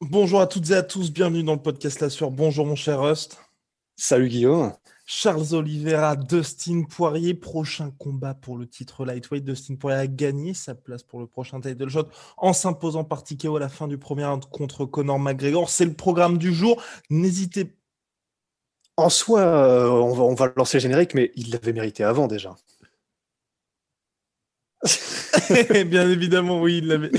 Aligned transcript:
Bonjour 0.00 0.40
à 0.40 0.46
toutes 0.46 0.70
et 0.70 0.74
à 0.74 0.82
tous, 0.82 1.12
bienvenue 1.12 1.42
dans 1.42 1.52
le 1.52 1.60
podcast 1.60 2.00
La 2.00 2.08
Sueur. 2.08 2.30
Bonjour 2.30 2.64
mon 2.64 2.74
cher 2.74 3.02
Rust. 3.02 3.38
Salut 3.96 4.30
Guillaume. 4.30 4.72
Charles 5.04 5.52
Oliveira, 5.52 6.16
Dustin 6.16 6.84
Poirier, 6.84 7.34
prochain 7.34 7.90
combat 7.98 8.32
pour 8.32 8.56
le 8.56 8.66
titre 8.66 9.04
lightweight. 9.04 9.44
Dustin 9.44 9.74
Poirier 9.74 10.00
a 10.00 10.06
gagné 10.06 10.54
sa 10.54 10.74
place 10.74 11.02
pour 11.02 11.20
le 11.20 11.26
prochain 11.26 11.60
title 11.60 11.90
shot 11.90 12.08
en 12.38 12.54
s'imposant 12.54 13.04
par 13.04 13.24
TKO 13.24 13.56
à 13.56 13.60
la 13.60 13.68
fin 13.68 13.88
du 13.88 13.98
premier 13.98 14.24
round 14.24 14.46
contre 14.46 14.86
Conor 14.86 15.18
McGregor. 15.18 15.68
C'est 15.68 15.84
le 15.84 15.92
programme 15.92 16.38
du 16.38 16.54
jour. 16.54 16.82
N'hésitez 17.10 17.76
En 18.96 19.10
soi, 19.10 19.40
euh, 19.40 19.90
on, 19.90 20.14
va, 20.14 20.22
on 20.22 20.34
va 20.34 20.50
lancer 20.56 20.78
le 20.78 20.82
générique, 20.82 21.12
mais 21.12 21.30
il 21.36 21.50
l'avait 21.50 21.74
mérité 21.74 22.04
avant 22.04 22.26
déjà. 22.26 22.56
Bien 25.86 26.08
évidemment, 26.08 26.62
oui, 26.62 26.78
il 26.78 26.86
l'avait, 26.86 27.10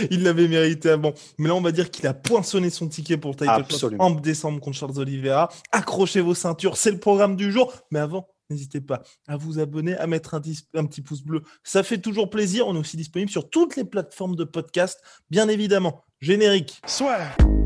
il 0.10 0.22
l'avait 0.22 0.48
mérité 0.48 0.90
avant. 0.90 1.12
Mais 1.38 1.48
là, 1.48 1.54
on 1.54 1.60
va 1.60 1.72
dire 1.72 1.90
qu'il 1.90 2.06
a 2.06 2.14
poinçonné 2.14 2.70
son 2.70 2.88
ticket 2.88 3.16
pour 3.16 3.32
le 3.32 3.36
title 3.36 3.48
shot 3.54 3.60
Absolument. 3.60 4.04
en 4.04 4.10
décembre 4.10 4.60
contre 4.60 4.76
Charles 4.76 4.98
Oliveira. 4.98 5.48
Accrochez 5.72 6.20
vos 6.20 6.34
ceintures, 6.34 6.76
c'est 6.76 6.90
le 6.90 6.98
programme 6.98 7.36
du 7.36 7.52
jour. 7.52 7.72
Mais 7.90 7.98
avant, 7.98 8.28
n'hésitez 8.50 8.80
pas 8.80 9.02
à 9.28 9.36
vous 9.36 9.58
abonner, 9.58 9.96
à 9.96 10.06
mettre 10.06 10.34
un, 10.34 10.42
un 10.74 10.84
petit 10.86 11.02
pouce 11.02 11.22
bleu. 11.22 11.42
Ça 11.64 11.82
fait 11.82 11.98
toujours 11.98 12.30
plaisir. 12.30 12.66
On 12.66 12.76
est 12.76 12.80
aussi 12.80 12.96
disponible 12.96 13.30
sur 13.30 13.48
toutes 13.48 13.76
les 13.76 13.84
plateformes 13.84 14.36
de 14.36 14.44
podcast, 14.44 15.00
bien 15.30 15.48
évidemment. 15.48 16.02
Générique. 16.20 16.80
Alors, 17.00 17.59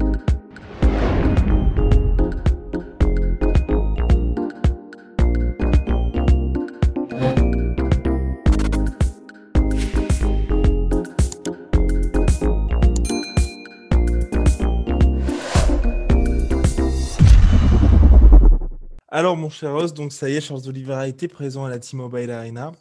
mon 19.45 19.51
cher 19.51 19.93
donc 19.93 20.11
ça 20.11 20.31
y 20.31 20.37
est, 20.37 20.41
Charles 20.41 20.67
Oliveira 20.67 21.01
a 21.01 21.07
été 21.07 21.29
présent 21.29 21.67
à 21.67 21.69
la 21.69 21.79
T-Mobile 21.79 22.31
Arena. 22.31 22.73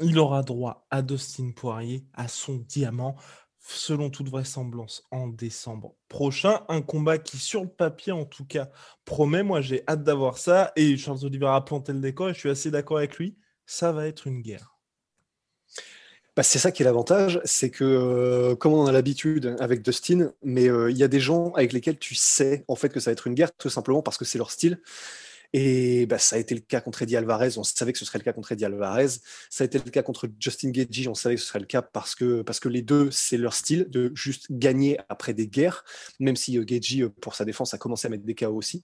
Il 0.00 0.18
aura 0.18 0.42
droit 0.42 0.86
à 0.90 1.00
Dustin 1.00 1.52
Poirier, 1.56 2.04
à 2.12 2.28
son 2.28 2.56
diamant, 2.56 3.16
selon 3.66 4.10
toute 4.10 4.28
vraisemblance, 4.28 5.04
en 5.10 5.26
décembre 5.28 5.94
prochain. 6.08 6.60
Un 6.68 6.82
combat 6.82 7.16
qui, 7.16 7.38
sur 7.38 7.62
le 7.62 7.70
papier 7.70 8.12
en 8.12 8.26
tout 8.26 8.44
cas, 8.44 8.68
promet. 9.06 9.42
Moi, 9.42 9.62
j'ai 9.62 9.84
hâte 9.88 10.04
d'avoir 10.04 10.36
ça. 10.36 10.70
Et 10.76 10.98
Charles 10.98 11.24
Oliveira 11.24 11.56
a 11.56 11.62
planté 11.62 11.94
le 11.94 12.00
décor 12.00 12.28
et 12.28 12.34
je 12.34 12.40
suis 12.40 12.50
assez 12.50 12.70
d'accord 12.70 12.98
avec 12.98 13.16
lui. 13.16 13.38
Ça 13.64 13.90
va 13.90 14.06
être 14.06 14.26
une 14.26 14.42
guerre. 14.42 14.76
Bah, 16.36 16.42
c'est 16.42 16.58
ça 16.58 16.72
qui 16.72 16.82
est 16.82 16.84
l'avantage, 16.84 17.40
c'est 17.44 17.70
que 17.70 17.84
euh, 17.84 18.54
comme 18.54 18.74
on 18.74 18.84
a 18.84 18.92
l'habitude 18.92 19.56
avec 19.60 19.80
Dustin, 19.80 20.32
mais 20.42 20.68
euh, 20.68 20.90
il 20.90 20.98
y 20.98 21.02
a 21.02 21.08
des 21.08 21.20
gens 21.20 21.52
avec 21.52 21.72
lesquels 21.72 21.98
tu 21.98 22.14
sais 22.14 22.66
en 22.68 22.76
fait 22.76 22.90
que 22.90 23.00
ça 23.00 23.08
va 23.08 23.12
être 23.12 23.26
une 23.26 23.32
guerre 23.32 23.56
tout 23.56 23.70
simplement 23.70 24.02
parce 24.02 24.18
que 24.18 24.26
c'est 24.26 24.36
leur 24.36 24.50
style. 24.50 24.78
Et 25.52 26.06
bah, 26.06 26.18
ça 26.18 26.36
a 26.36 26.38
été 26.38 26.54
le 26.54 26.60
cas 26.60 26.80
contre 26.80 27.02
Eddie 27.02 27.16
Alvarez, 27.16 27.56
on 27.56 27.64
savait 27.64 27.92
que 27.92 27.98
ce 27.98 28.04
serait 28.04 28.18
le 28.18 28.24
cas 28.24 28.32
contre 28.32 28.52
Eddie 28.52 28.64
Alvarez. 28.64 29.08
Ça 29.50 29.64
a 29.64 29.66
été 29.66 29.78
le 29.78 29.90
cas 29.90 30.02
contre 30.02 30.28
Justin 30.38 30.70
Gaethje, 30.70 31.08
on 31.08 31.14
savait 31.14 31.36
que 31.36 31.40
ce 31.40 31.46
serait 31.46 31.60
le 31.60 31.66
cas 31.66 31.82
parce 31.82 32.14
que, 32.14 32.42
parce 32.42 32.60
que 32.60 32.68
les 32.68 32.82
deux, 32.82 33.10
c'est 33.10 33.36
leur 33.36 33.54
style 33.54 33.86
de 33.88 34.12
juste 34.14 34.46
gagner 34.50 34.98
après 35.08 35.34
des 35.34 35.48
guerres, 35.48 35.84
même 36.20 36.36
si 36.36 36.58
euh, 36.58 36.64
Gaethje, 36.64 37.02
euh, 37.02 37.08
pour 37.08 37.34
sa 37.34 37.44
défense, 37.44 37.74
a 37.74 37.78
commencé 37.78 38.06
à 38.06 38.10
mettre 38.10 38.24
des 38.24 38.34
KO 38.34 38.54
aussi. 38.54 38.82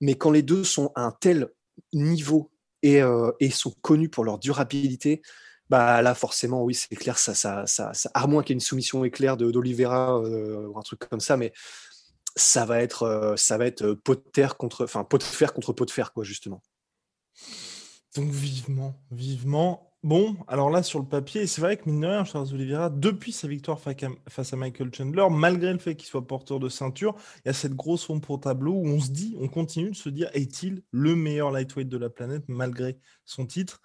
Mais 0.00 0.14
quand 0.14 0.30
les 0.30 0.42
deux 0.42 0.64
sont 0.64 0.92
à 0.94 1.02
un 1.02 1.12
tel 1.12 1.48
niveau 1.92 2.50
et, 2.82 3.02
euh, 3.02 3.30
et 3.40 3.50
sont 3.50 3.74
connus 3.82 4.08
pour 4.08 4.24
leur 4.24 4.38
durabilité, 4.38 5.22
bah 5.68 6.00
là 6.00 6.14
forcément 6.14 6.62
oui 6.62 6.74
c'est 6.74 6.94
clair 6.94 7.18
ça 7.18 7.34
ça 7.34 7.66
ça, 7.66 7.92
ça 7.92 8.08
à 8.14 8.28
moins 8.28 8.44
qu'il 8.44 8.50
y 8.50 8.54
ait 8.54 8.58
une 8.58 8.60
soumission 8.60 9.04
éclair 9.04 9.36
de 9.36 9.50
d'Olivera 9.50 10.20
ou 10.20 10.78
un 10.78 10.82
truc 10.82 11.00
comme 11.00 11.18
ça 11.18 11.36
mais 11.36 11.52
ça 12.36 12.64
va 12.64 12.80
être 12.80 13.02
euh, 13.02 13.36
ça 13.36 13.58
va 13.58 13.66
être 13.66 13.82
euh, 13.82 13.96
pot 13.96 14.14
de 14.14 14.46
contre 14.52 14.84
enfin 14.84 15.04
pot 15.04 15.22
fer 15.22 15.52
contre 15.52 15.72
pot 15.72 15.86
de 15.86 15.90
fer 15.90 16.12
quoi 16.12 16.22
justement 16.22 16.62
Donc 18.14 18.30
vivement, 18.30 19.00
vivement. 19.10 19.82
Bon, 20.02 20.36
alors 20.46 20.70
là, 20.70 20.84
sur 20.84 21.00
le 21.00 21.04
papier, 21.04 21.48
c'est 21.48 21.60
vrai 21.60 21.76
que 21.76 21.90
mine 21.90 22.00
de 22.02 22.24
Charles 22.24 22.54
Oliveira, 22.54 22.90
depuis 22.90 23.32
sa 23.32 23.48
victoire 23.48 23.80
fa- 23.80 23.92
face 24.28 24.52
à 24.52 24.56
Michael 24.56 24.94
Chandler, 24.94 25.26
malgré 25.30 25.72
le 25.72 25.80
fait 25.80 25.96
qu'il 25.96 26.06
soit 26.06 26.24
porteur 26.24 26.60
de 26.60 26.68
ceinture, 26.68 27.16
il 27.38 27.48
y 27.48 27.50
a 27.50 27.52
cette 27.52 27.74
grosse 27.74 28.08
ombre 28.08 28.30
au 28.30 28.36
tableau 28.38 28.72
où 28.74 28.86
on 28.86 29.00
se 29.00 29.10
dit, 29.10 29.36
on 29.40 29.48
continue 29.48 29.90
de 29.90 29.96
se 29.96 30.08
dire, 30.08 30.30
est-il 30.32 30.84
le 30.92 31.16
meilleur 31.16 31.50
lightweight 31.50 31.88
de 31.88 31.96
la 31.98 32.08
planète 32.08 32.44
malgré 32.46 33.00
son 33.24 33.46
titre? 33.46 33.80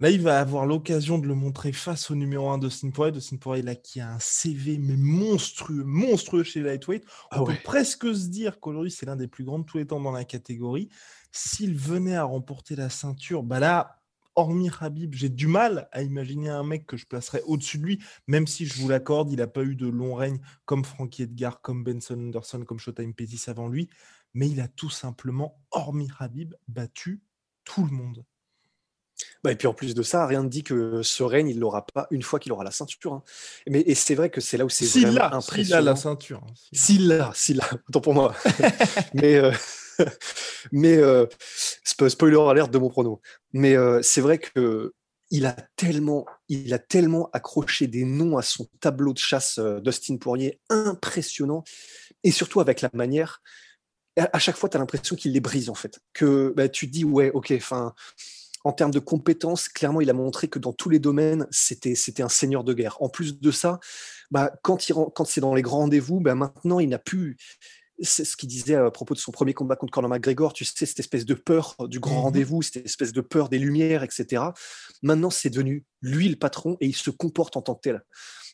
Là, 0.00 0.10
il 0.10 0.20
va 0.20 0.40
avoir 0.40 0.66
l'occasion 0.66 1.18
de 1.18 1.26
le 1.26 1.34
montrer 1.34 1.72
face 1.72 2.10
au 2.10 2.14
numéro 2.14 2.50
1 2.50 2.58
de 2.58 2.68
Dustin 2.68 2.90
Poirier. 2.90 3.12
Dustin 3.12 3.36
Poirier, 3.36 3.62
là, 3.62 3.74
qui 3.74 4.00
a 4.00 4.12
un 4.14 4.18
CV 4.18 4.78
mais 4.78 4.96
monstrueux, 4.96 5.84
monstrueux 5.84 6.42
chez 6.42 6.60
lightweight. 6.60 7.04
On 7.30 7.38
Ah 7.38 7.42
peut 7.42 7.52
ouais. 7.52 7.60
presque 7.62 8.14
se 8.14 8.28
dire 8.28 8.58
qu'aujourd'hui, 8.60 8.90
c'est 8.90 9.06
l'un 9.06 9.16
des 9.16 9.28
plus 9.28 9.44
grands 9.44 9.58
de 9.60 9.64
tous 9.64 9.78
les 9.78 9.86
temps 9.86 10.00
dans 10.00 10.10
la 10.12 10.24
catégorie. 10.24 10.88
S'il 11.30 11.76
venait 11.76 12.16
à 12.16 12.24
remporter 12.24 12.74
la 12.76 12.90
ceinture, 12.90 13.42
bah 13.42 13.60
là, 13.60 14.02
hormis 14.34 14.70
Habib, 14.80 15.14
j'ai 15.14 15.28
du 15.28 15.46
mal 15.46 15.88
à 15.92 16.02
imaginer 16.02 16.48
un 16.48 16.64
mec 16.64 16.86
que 16.86 16.96
je 16.96 17.06
placerais 17.06 17.42
au-dessus 17.46 17.78
de 17.78 17.84
lui, 17.84 18.02
même 18.26 18.46
si 18.46 18.66
je 18.66 18.80
vous 18.80 18.88
l'accorde, 18.88 19.30
il 19.30 19.36
n'a 19.36 19.46
pas 19.46 19.62
eu 19.62 19.76
de 19.76 19.86
long 19.86 20.14
règne 20.14 20.40
comme 20.64 20.84
Frankie 20.84 21.22
Edgar, 21.22 21.60
comme 21.60 21.84
Benson 21.84 22.14
Anderson, 22.14 22.64
comme 22.64 22.78
Showtime 22.78 23.14
Pettis 23.14 23.44
avant 23.48 23.68
lui, 23.68 23.88
mais 24.34 24.48
il 24.48 24.60
a 24.60 24.68
tout 24.68 24.90
simplement, 24.90 25.60
hormis 25.70 26.08
Habib, 26.18 26.54
battu 26.66 27.22
tout 27.64 27.84
le 27.84 27.92
monde. 27.92 28.24
Bah, 29.44 29.50
et 29.50 29.56
puis 29.56 29.66
en 29.66 29.74
plus 29.74 29.94
de 29.94 30.02
ça 30.02 30.24
rien 30.26 30.42
ne 30.44 30.48
dit 30.48 30.62
que 30.62 31.02
ce 31.02 31.22
règne 31.24 31.48
il 31.48 31.58
l'aura 31.58 31.84
pas 31.86 32.06
une 32.12 32.22
fois 32.22 32.38
qu'il 32.38 32.52
aura 32.52 32.62
la 32.62 32.70
ceinture 32.70 33.12
hein. 33.12 33.22
mais 33.68 33.80
et 33.80 33.96
c'est 33.96 34.14
vrai 34.14 34.30
que 34.30 34.40
c'est 34.40 34.56
là 34.56 34.64
où 34.64 34.68
c'est 34.68 34.84
S'il 34.84 35.02
vraiment 35.02 35.18
a, 35.18 35.24
s'il 35.24 35.32
a 35.32 35.36
impressionnant 35.36 35.84
la 35.84 35.96
ceinture. 35.96 36.40
hein, 36.46 36.52
s'il- 36.72 37.08
l'a, 37.08 37.32
s'il 37.34 37.56
l'a, 37.56 37.68
autant 37.88 38.00
pour 38.00 38.14
moi. 38.14 38.34
mais 39.14 39.34
euh, 39.36 39.50
mais 40.72 40.96
euh, 40.96 41.26
spo- 41.84 42.08
spoiler 42.08 42.38
alert 42.48 42.70
de 42.70 42.78
mon 42.78 42.88
prono. 42.88 43.20
Mais 43.52 43.76
euh, 43.76 44.00
c'est 44.02 44.20
vrai 44.20 44.38
que 44.38 44.94
il 45.30 45.46
a 45.46 45.56
tellement, 45.76 46.26
il 46.48 46.72
a 46.74 46.78
tellement 46.78 47.30
accroché 47.32 47.86
des 47.86 48.04
noms 48.04 48.36
à 48.36 48.42
son 48.42 48.68
tableau 48.80 49.12
de 49.14 49.18
chasse 49.18 49.58
Dustin 49.82 50.18
Poirier, 50.18 50.60
impressionnant, 50.68 51.64
et 52.22 52.30
surtout 52.30 52.60
avec 52.60 52.80
la 52.82 52.90
manière. 52.92 53.42
À, 54.18 54.28
à 54.34 54.38
chaque 54.38 54.56
fois, 54.56 54.68
tu 54.68 54.76
as 54.76 54.80
l'impression 54.80 55.16
qu'il 55.16 55.32
les 55.32 55.40
brise 55.40 55.70
en 55.70 55.74
fait. 55.74 56.00
Que 56.12 56.52
bah, 56.54 56.68
tu 56.68 56.86
te 56.86 56.92
dis 56.92 57.04
ouais, 57.04 57.30
ok, 57.32 57.52
enfin. 57.56 57.94
En 58.64 58.72
termes 58.72 58.92
de 58.92 58.98
compétences, 59.00 59.68
clairement, 59.68 60.00
il 60.00 60.08
a 60.10 60.12
montré 60.12 60.48
que 60.48 60.58
dans 60.58 60.72
tous 60.72 60.88
les 60.88 60.98
domaines, 61.00 61.46
c'était 61.50 61.94
c'était 61.94 62.22
un 62.22 62.28
seigneur 62.28 62.62
de 62.64 62.74
guerre. 62.74 62.96
En 63.02 63.08
plus 63.08 63.40
de 63.40 63.50
ça, 63.50 63.80
bah, 64.30 64.52
quand, 64.62 64.88
il, 64.88 64.94
quand 65.14 65.24
c'est 65.24 65.40
dans 65.40 65.54
les 65.54 65.62
grands 65.62 65.78
rendez-vous, 65.78 66.20
bah, 66.20 66.34
maintenant, 66.34 66.78
il 66.78 66.88
n'a 66.88 66.98
plus. 66.98 67.36
C'est 68.00 68.24
ce 68.24 68.36
qu'il 68.36 68.48
disait 68.48 68.74
à 68.74 68.90
propos 68.90 69.14
de 69.14 69.18
son 69.18 69.30
premier 69.32 69.52
combat 69.54 69.76
contre 69.76 69.92
Conor 69.92 70.10
McGregor, 70.10 70.52
tu 70.52 70.64
sais, 70.64 70.86
cette 70.86 70.98
espèce 71.00 71.24
de 71.24 71.34
peur 71.34 71.76
du 71.88 72.00
grand 72.00 72.16
Mhm. 72.16 72.22
rendez-vous, 72.22 72.62
cette 72.62 72.84
espèce 72.84 73.12
de 73.12 73.20
peur 73.20 73.48
des 73.48 73.58
lumières, 73.58 74.02
etc. 74.02 74.42
Maintenant, 75.02 75.30
c'est 75.30 75.50
devenu 75.50 75.84
lui 76.00 76.28
le 76.28 76.36
patron 76.36 76.76
et 76.80 76.86
il 76.86 76.96
se 76.96 77.10
comporte 77.10 77.56
en 77.56 77.62
tant 77.62 77.74
que 77.74 77.80
tel. 77.82 78.02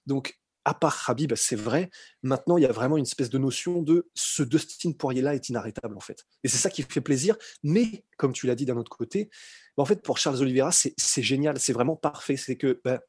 Donc, 0.06 0.38
à 0.64 0.74
part 0.74 1.08
Habib, 1.08 1.34
c'est 1.34 1.56
vrai, 1.56 1.90
maintenant, 2.22 2.58
il 2.58 2.62
y 2.62 2.66
a 2.66 2.72
vraiment 2.72 2.96
une 2.96 3.04
espèce 3.04 3.30
de 3.30 3.38
notion 3.38 3.82
de 3.82 4.08
ce 4.14 4.42
Dustin 4.42 4.92
Poirier-là 4.92 5.34
est 5.34 5.48
inarrêtable, 5.48 5.96
en 5.96 6.00
fait. 6.00 6.24
Et 6.44 6.48
c'est 6.48 6.58
ça 6.58 6.70
qui 6.70 6.82
fait 6.82 7.00
plaisir. 7.00 7.36
Mais, 7.62 8.04
comme 8.16 8.32
tu 8.32 8.46
l'as 8.46 8.54
dit 8.54 8.66
d'un 8.66 8.76
autre 8.76 8.94
côté, 8.94 9.30
bah, 9.76 9.82
en 9.82 9.86
fait, 9.86 10.02
pour 10.02 10.18
Charles 10.18 10.42
Oliveira, 10.42 10.70
c'est 10.72 11.22
génial, 11.22 11.58
c'est 11.58 11.72
vraiment 11.72 11.96
parfait. 11.96 12.36
C'est 12.36 12.56
que, 12.56 12.80
bah, 12.84 13.00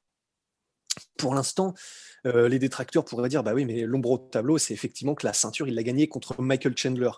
pour 1.18 1.36
l'instant, 1.36 1.74
euh, 2.26 2.50
les 2.50 2.60
détracteurs 2.60 3.06
pourraient 3.06 3.30
dire 3.30 3.44
bah 3.44 3.54
oui, 3.54 3.66
mais 3.66 3.82
l'ombre 3.82 4.12
au 4.12 4.18
tableau, 4.18 4.58
c'est 4.58 4.74
effectivement 4.74 5.16
que 5.16 5.26
la 5.26 5.34
ceinture, 5.34 5.68
il 5.68 5.76
l'a 5.76 5.84
gagnée 5.84 6.08
contre 6.08 6.42
Michael 6.42 6.78
Chandler. 6.78 7.12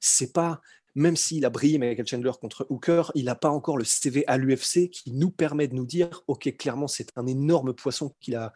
C'est 0.00 0.32
pas, 0.32 0.60
même 0.94 1.16
s'il 1.16 1.44
a 1.44 1.50
brillé 1.50 1.78
Michael 1.78 2.06
Chandler 2.06 2.32
contre 2.40 2.66
Hooker, 2.70 3.12
il 3.14 3.26
n'a 3.26 3.34
pas 3.34 3.50
encore 3.50 3.76
le 3.76 3.84
CV 3.84 4.24
à 4.26 4.36
l'UFC 4.36 4.90
qui 4.90 5.12
nous 5.12 5.30
permet 5.30 5.68
de 5.68 5.74
nous 5.74 5.86
dire 5.86 6.22
ok, 6.26 6.56
clairement, 6.56 6.88
c'est 6.88 7.10
un 7.16 7.26
énorme 7.26 7.74
poisson 7.74 8.14
qu'il 8.20 8.36
a, 8.36 8.52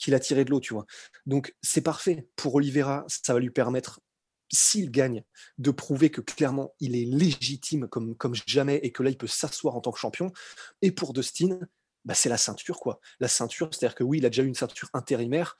qu'il 0.00 0.14
a 0.14 0.20
tiré 0.20 0.44
de 0.44 0.50
l'eau, 0.50 0.60
tu 0.60 0.74
vois. 0.74 0.86
Donc 1.26 1.54
c'est 1.62 1.82
parfait 1.82 2.28
pour 2.36 2.54
Oliveira, 2.54 3.04
ça 3.06 3.34
va 3.34 3.40
lui 3.40 3.50
permettre 3.50 4.00
s'il 4.52 4.90
gagne, 4.90 5.22
de 5.58 5.70
prouver 5.70 6.10
que 6.10 6.20
clairement 6.20 6.74
il 6.80 6.96
est 6.96 7.04
légitime 7.04 7.86
comme, 7.88 8.16
jamais 8.46 8.76
et 8.82 8.90
que 8.90 9.02
là 9.02 9.10
il 9.10 9.16
peut 9.16 9.28
s'asseoir 9.28 9.76
en 9.76 9.80
tant 9.80 9.92
que 9.92 9.98
champion. 9.98 10.32
Et 10.82 10.90
pour 10.90 11.12
Dustin, 11.12 11.60
bah, 12.04 12.14
c'est 12.14 12.28
la 12.28 12.38
ceinture, 12.38 12.80
quoi. 12.80 12.98
La 13.20 13.28
ceinture, 13.28 13.68
c'est-à-dire 13.70 13.94
que 13.94 14.02
oui, 14.02 14.18
il 14.18 14.26
a 14.26 14.30
déjà 14.30 14.42
eu 14.42 14.46
une 14.46 14.54
ceinture 14.54 14.88
intérimaire, 14.94 15.56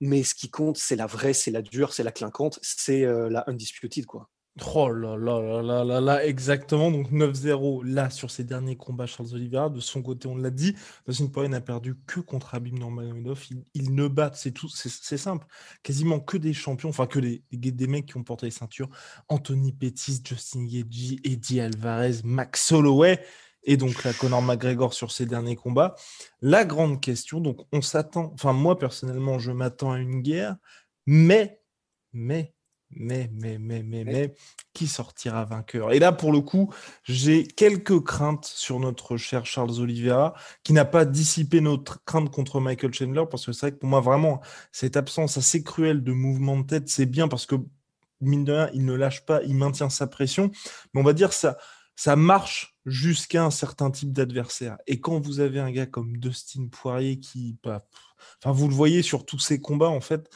mais 0.00 0.22
ce 0.22 0.34
qui 0.34 0.48
compte, 0.48 0.78
c'est 0.78 0.96
la 0.96 1.06
vraie, 1.06 1.34
c'est 1.34 1.50
la 1.50 1.60
dure, 1.60 1.92
c'est 1.92 2.04
la 2.04 2.12
clinquante, 2.12 2.58
c'est 2.62 3.04
euh, 3.04 3.28
la 3.28 3.44
undisputed, 3.48 4.06
quoi. 4.06 4.30
Oh 4.60 4.90
là 4.92 5.16
là 5.16 5.62
là 5.62 5.82
là 5.82 6.00
là 6.02 6.26
exactement. 6.26 6.90
Donc 6.90 7.10
9-0 7.10 7.84
là 7.86 8.10
sur 8.10 8.30
ses 8.30 8.44
derniers 8.44 8.76
combats, 8.76 9.06
Charles 9.06 9.32
Oliveira. 9.32 9.70
De 9.70 9.80
son 9.80 10.02
côté, 10.02 10.28
on 10.28 10.36
l'a 10.36 10.50
dit, 10.50 10.76
Dustin 11.08 11.28
Poirier 11.28 11.48
n'a 11.48 11.62
perdu 11.62 11.94
que 12.06 12.20
contre 12.20 12.54
Abim 12.54 12.74
Nurmagomedov. 12.74 13.42
Il, 13.72 13.94
ne 13.94 14.08
bat, 14.08 14.30
c'est 14.34 14.50
tout, 14.50 14.68
c'est 14.68 15.16
simple. 15.16 15.46
Quasiment 15.82 16.20
que 16.20 16.36
des 16.36 16.52
champions, 16.52 16.90
enfin 16.90 17.06
que 17.06 17.18
des, 17.18 17.42
des 17.50 17.86
mecs 17.86 18.04
qui 18.04 18.18
ont 18.18 18.24
porté 18.24 18.46
les 18.46 18.52
ceintures. 18.52 18.90
Anthony 19.28 19.72
Pettis, 19.72 20.20
Justin 20.22 20.66
Gaethje, 20.66 21.16
Eddie 21.24 21.60
Alvarez, 21.60 22.20
Max 22.22 22.72
Holloway 22.72 23.24
et 23.64 23.78
donc 23.78 24.04
la 24.04 24.12
Conor 24.12 24.42
McGregor 24.42 24.92
sur 24.92 25.12
ses 25.12 25.24
derniers 25.24 25.56
combats. 25.56 25.94
La 26.42 26.66
grande 26.66 27.00
question, 27.00 27.40
donc 27.40 27.66
on 27.72 27.80
s'attend, 27.80 28.32
enfin 28.34 28.52
moi 28.52 28.78
personnellement, 28.78 29.38
je 29.38 29.52
m'attends 29.52 29.92
à 29.92 29.98
une 29.98 30.20
guerre, 30.20 30.56
mais, 31.06 31.60
mais 32.12 32.54
mais, 32.94 33.30
mais, 33.34 33.58
mais, 33.58 33.82
mais, 33.82 34.04
mais, 34.04 34.34
qui 34.72 34.86
sortira 34.86 35.44
vainqueur? 35.44 35.92
Et 35.92 35.98
là, 35.98 36.12
pour 36.12 36.32
le 36.32 36.40
coup, 36.40 36.72
j'ai 37.04 37.46
quelques 37.46 38.00
craintes 38.02 38.44
sur 38.44 38.80
notre 38.80 39.16
cher 39.16 39.46
Charles 39.46 39.80
Oliveira, 39.80 40.34
qui 40.62 40.72
n'a 40.72 40.84
pas 40.84 41.04
dissipé 41.04 41.60
notre 41.60 42.04
crainte 42.04 42.30
contre 42.30 42.60
Michael 42.60 42.92
Chandler, 42.92 43.24
parce 43.30 43.46
que 43.46 43.52
c'est 43.52 43.66
vrai 43.66 43.72
que 43.72 43.78
pour 43.78 43.88
moi, 43.88 44.00
vraiment, 44.00 44.40
cette 44.72 44.96
absence 44.96 45.36
assez 45.36 45.62
cruelle 45.62 46.02
de 46.02 46.12
mouvement 46.12 46.58
de 46.58 46.66
tête, 46.66 46.88
c'est 46.88 47.06
bien 47.06 47.28
parce 47.28 47.46
que, 47.46 47.56
mine 48.20 48.44
de 48.44 48.52
rien, 48.52 48.70
il 48.74 48.84
ne 48.84 48.94
lâche 48.94 49.24
pas, 49.24 49.42
il 49.42 49.56
maintient 49.56 49.90
sa 49.90 50.06
pression, 50.06 50.50
mais 50.94 51.00
on 51.00 51.04
va 51.04 51.12
dire 51.12 51.32
ça, 51.32 51.56
ça 51.96 52.16
marche 52.16 52.76
jusqu'à 52.86 53.44
un 53.44 53.50
certain 53.50 53.90
type 53.90 54.12
d'adversaire. 54.12 54.78
Et 54.86 55.00
quand 55.00 55.20
vous 55.20 55.40
avez 55.40 55.60
un 55.60 55.70
gars 55.70 55.86
comme 55.86 56.16
Dustin 56.16 56.68
Poirier 56.68 57.18
qui, 57.20 57.56
bah, 57.62 57.84
enfin, 58.38 58.52
vous 58.52 58.68
le 58.68 58.74
voyez 58.74 59.02
sur 59.02 59.24
tous 59.24 59.38
ces 59.38 59.60
combats, 59.60 59.88
en 59.88 60.00
fait, 60.00 60.28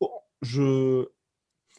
oh, 0.00 0.12
je, 0.40 1.06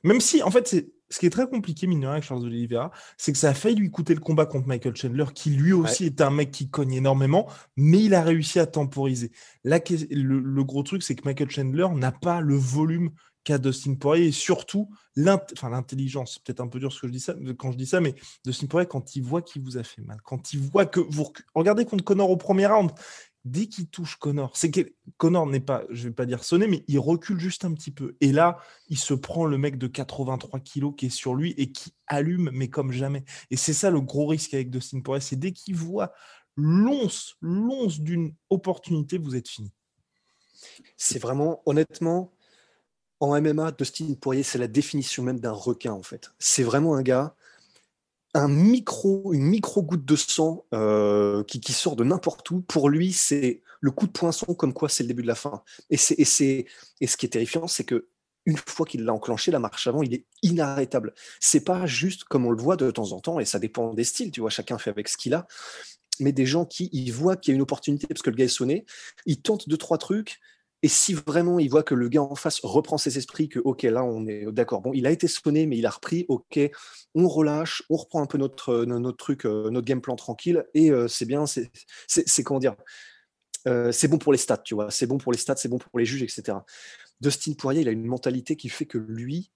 même 0.03 0.19
si, 0.19 0.43
en 0.43 0.51
fait, 0.51 0.67
c'est 0.67 0.93
ce 1.09 1.19
qui 1.19 1.27
est 1.27 1.29
très 1.29 1.47
compliqué, 1.47 1.85
mine 1.85 1.99
de 1.99 2.05
rien, 2.05 2.13
avec 2.13 2.23
Charles 2.23 2.43
Oliveira, 2.43 2.91
c'est 3.17 3.31
que 3.31 3.37
ça 3.37 3.49
a 3.49 3.53
failli 3.53 3.75
lui 3.75 3.91
coûter 3.91 4.15
le 4.15 4.19
combat 4.19 4.47
contre 4.47 4.67
Michael 4.67 4.95
Chandler, 4.95 5.25
qui 5.35 5.51
lui 5.51 5.71
aussi 5.71 6.05
est 6.05 6.21
un 6.21 6.31
mec 6.31 6.49
qui 6.49 6.69
cogne 6.69 6.93
énormément, 6.93 7.47
mais 7.77 8.03
il 8.03 8.15
a 8.15 8.23
réussi 8.23 8.59
à 8.59 8.65
temporiser. 8.65 9.31
Là, 9.63 9.79
le, 10.09 10.63
gros 10.63 10.81
truc, 10.81 11.03
c'est 11.03 11.13
que 11.13 11.23
Michael 11.25 11.51
Chandler 11.51 11.87
n'a 11.93 12.11
pas 12.11 12.41
le 12.41 12.55
volume 12.55 13.11
qu'a 13.43 13.59
Dustin 13.59 13.93
Poirier, 13.93 14.27
et 14.27 14.31
surtout 14.31 14.89
l'intelligence. 15.15 16.33
C'est 16.33 16.43
peut-être 16.43 16.61
un 16.61 16.67
peu 16.67 16.79
dur 16.79 16.91
ce 16.91 17.01
que 17.01 17.07
je 17.07 17.11
dis 17.11 17.19
ça, 17.19 17.35
quand 17.59 17.71
je 17.71 17.77
dis 17.77 17.85
ça, 17.85 18.01
mais 18.01 18.15
Dustin 18.43 18.65
Poirier, 18.65 18.87
quand 18.87 19.15
il 19.15 19.21
voit 19.21 19.43
qu'il 19.43 19.61
vous 19.61 19.77
a 19.77 19.83
fait 19.83 20.01
mal, 20.01 20.17
quand 20.23 20.53
il 20.53 20.61
voit 20.61 20.87
que 20.87 20.99
vous... 20.99 21.27
Regardez 21.53 21.85
contre 21.85 22.03
Connor 22.03 22.31
au 22.31 22.37
premier 22.37 22.65
round, 22.65 22.89
dès 23.45 23.67
qu'il 23.67 23.87
touche 23.87 24.15
Connor, 24.15 24.55
c'est 24.55 24.71
que 24.71 24.93
Connor 25.17 25.45
n'est 25.47 25.59
pas, 25.59 25.83
je 25.89 26.07
vais 26.07 26.13
pas 26.13 26.25
dire 26.25 26.43
sonné, 26.43 26.67
mais 26.67 26.83
il 26.87 26.99
recule 26.99 27.39
juste 27.39 27.65
un 27.65 27.73
petit 27.73 27.91
peu. 27.91 28.15
Et 28.21 28.31
là, 28.31 28.57
il 28.89 28.97
se 28.97 29.13
prend 29.13 29.45
le 29.45 29.57
mec 29.57 29.77
de 29.77 29.87
83 29.87 30.59
kilos 30.61 30.93
qui 30.97 31.07
est 31.07 31.09
sur 31.09 31.35
lui 31.35 31.51
et 31.57 31.71
qui 31.71 31.93
allume, 32.07 32.49
mais 32.53 32.69
comme 32.69 32.91
jamais. 32.91 33.23
Et 33.51 33.57
c'est 33.57 33.73
ça 33.73 33.89
le 33.89 34.01
gros 34.01 34.27
risque 34.27 34.53
avec 34.53 34.69
Dustin 34.69 35.01
Poirier, 35.01 35.21
c'est 35.21 35.35
dès 35.35 35.51
qu'il 35.51 35.75
voit 35.75 36.13
l'once, 36.55 37.35
l'once 37.41 37.99
d'une 37.99 38.33
opportunité, 38.49 39.17
vous 39.17 39.35
êtes 39.35 39.49
fini. 39.49 39.71
C'est 40.95 41.19
vraiment, 41.19 41.61
honnêtement, 41.65 42.31
en 43.19 43.39
MMA, 43.41 43.71
Dustin 43.71 44.13
Poirier, 44.19 44.43
c'est 44.43 44.57
la 44.57 44.67
définition 44.67 45.23
même 45.23 45.39
d'un 45.39 45.51
requin, 45.51 45.93
en 45.93 46.03
fait. 46.03 46.31
C'est 46.39 46.63
vraiment 46.63 46.95
un 46.95 47.01
gars, 47.01 47.35
un 48.33 48.47
micro, 48.47 49.33
une 49.33 49.43
micro 49.43 49.83
goutte 49.83 50.05
de 50.05 50.15
sang 50.15 50.65
euh, 50.73 51.43
qui, 51.43 51.73
sort 51.73 51.95
de 51.95 52.03
n'importe 52.03 52.49
où, 52.51 52.61
pour 52.61 52.89
lui, 52.89 53.13
c'est 53.13 53.61
le 53.79 53.91
coup 53.91 54.07
de 54.07 54.11
poinçon 54.11 54.55
comme 54.55 54.73
quoi 54.73 54.89
c'est 54.89 55.03
le 55.03 55.07
début 55.07 55.21
de 55.21 55.27
la 55.27 55.35
fin. 55.35 55.63
Et, 55.89 55.97
c'est, 55.97 56.15
et, 56.19 56.25
ce 57.07 57.17
qui 57.17 57.25
est 57.25 57.29
terrifiant, 57.29 57.67
c'est 57.67 57.83
que 57.83 58.07
une 58.45 58.57
fois 58.57 58.85
qu'il 58.85 59.05
l'a 59.05 59.13
enclenché, 59.13 59.51
la 59.51 59.59
marche 59.59 59.87
avant, 59.87 60.03
il 60.03 60.13
est 60.13 60.25
inarrêtable. 60.41 61.13
C'est 61.39 61.63
pas 61.63 61.85
juste 61.85 62.25
comme 62.25 62.45
on 62.45 62.51
le 62.51 62.61
voit 62.61 62.75
de 62.75 62.91
temps 62.91 63.11
en 63.11 63.21
temps, 63.21 63.39
et 63.39 63.45
ça 63.45 63.59
dépend 63.59 63.93
des 63.93 64.03
styles, 64.03 64.31
tu 64.31 64.41
vois, 64.41 64.49
chacun 64.49 64.77
fait 64.77 64.89
avec 64.89 65.07
ce 65.07 65.15
qu'il 65.15 65.33
a, 65.33 65.47
mais 66.19 66.31
des 66.31 66.45
gens 66.45 66.65
qui 66.65 66.89
ils 66.91 67.11
voient 67.11 67.37
qu'il 67.37 67.51
y 67.51 67.53
a 67.53 67.55
une 67.55 67.61
opportunité 67.61 68.07
parce 68.07 68.21
que 68.21 68.29
le 68.29 68.35
gars 68.35 68.45
est 68.45 68.49
sonné, 68.49 68.85
ils 69.25 69.41
tentent 69.41 69.69
deux, 69.69 69.77
trois 69.77 69.97
trucs, 69.97 70.39
et 70.83 70.89
si 70.89 71.13
vraiment 71.13 71.59
il 71.59 71.69
voit 71.69 71.81
que 71.81 71.95
le 71.95 72.09
gars 72.09 72.21
en 72.21 72.35
face 72.35 72.59
reprend 72.61 72.97
ses 72.97 73.17
esprits, 73.17 73.47
que 73.47 73.59
ok, 73.59 73.83
là 73.83 74.03
on 74.03 74.27
est 74.27 74.51
d'accord, 74.51 74.81
bon, 74.81 74.91
il 74.93 75.07
a 75.07 75.11
été 75.11 75.29
sonné, 75.29 75.65
mais 75.65 75.77
il 75.77 75.85
a 75.85 75.89
repris, 75.89 76.25
ok, 76.27 76.59
on 77.15 77.29
relâche, 77.29 77.83
on 77.89 77.95
reprend 77.95 78.21
un 78.21 78.25
peu 78.25 78.37
notre, 78.37 78.85
euh, 78.85 79.11
truc, 79.13 79.45
euh, 79.45 79.69
notre 79.69 79.87
game 79.87 80.01
plan 80.01 80.17
tranquille, 80.17 80.65
et 80.73 80.91
euh, 80.91 81.07
c'est 81.07 81.25
bien, 81.25 81.45
c'est 81.45 82.43
comment 82.43 82.59
dire, 82.59 82.75
c'est 83.91 84.09
bon 84.09 84.17
pour 84.17 84.33
les 84.33 84.37
stats, 84.37 84.57
tu 84.57 84.75
vois, 84.75 84.91
c'est 84.91 85.07
bon 85.07 85.17
pour 85.17 85.31
les 85.31 85.37
stats, 85.37 85.55
c'est 85.55 85.69
bon 85.69 85.77
pour 85.77 85.97
les 85.97 86.05
juges, 86.05 86.21
etc. 86.21 86.57
Dustin 87.21 87.53
Poirier, 87.53 87.81
il 87.81 87.87
a 87.87 87.91
une 87.91 88.05
mentalité 88.05 88.57
qui 88.57 88.67
fait 88.67 88.85
que 88.85 88.97
lui, 88.97 89.51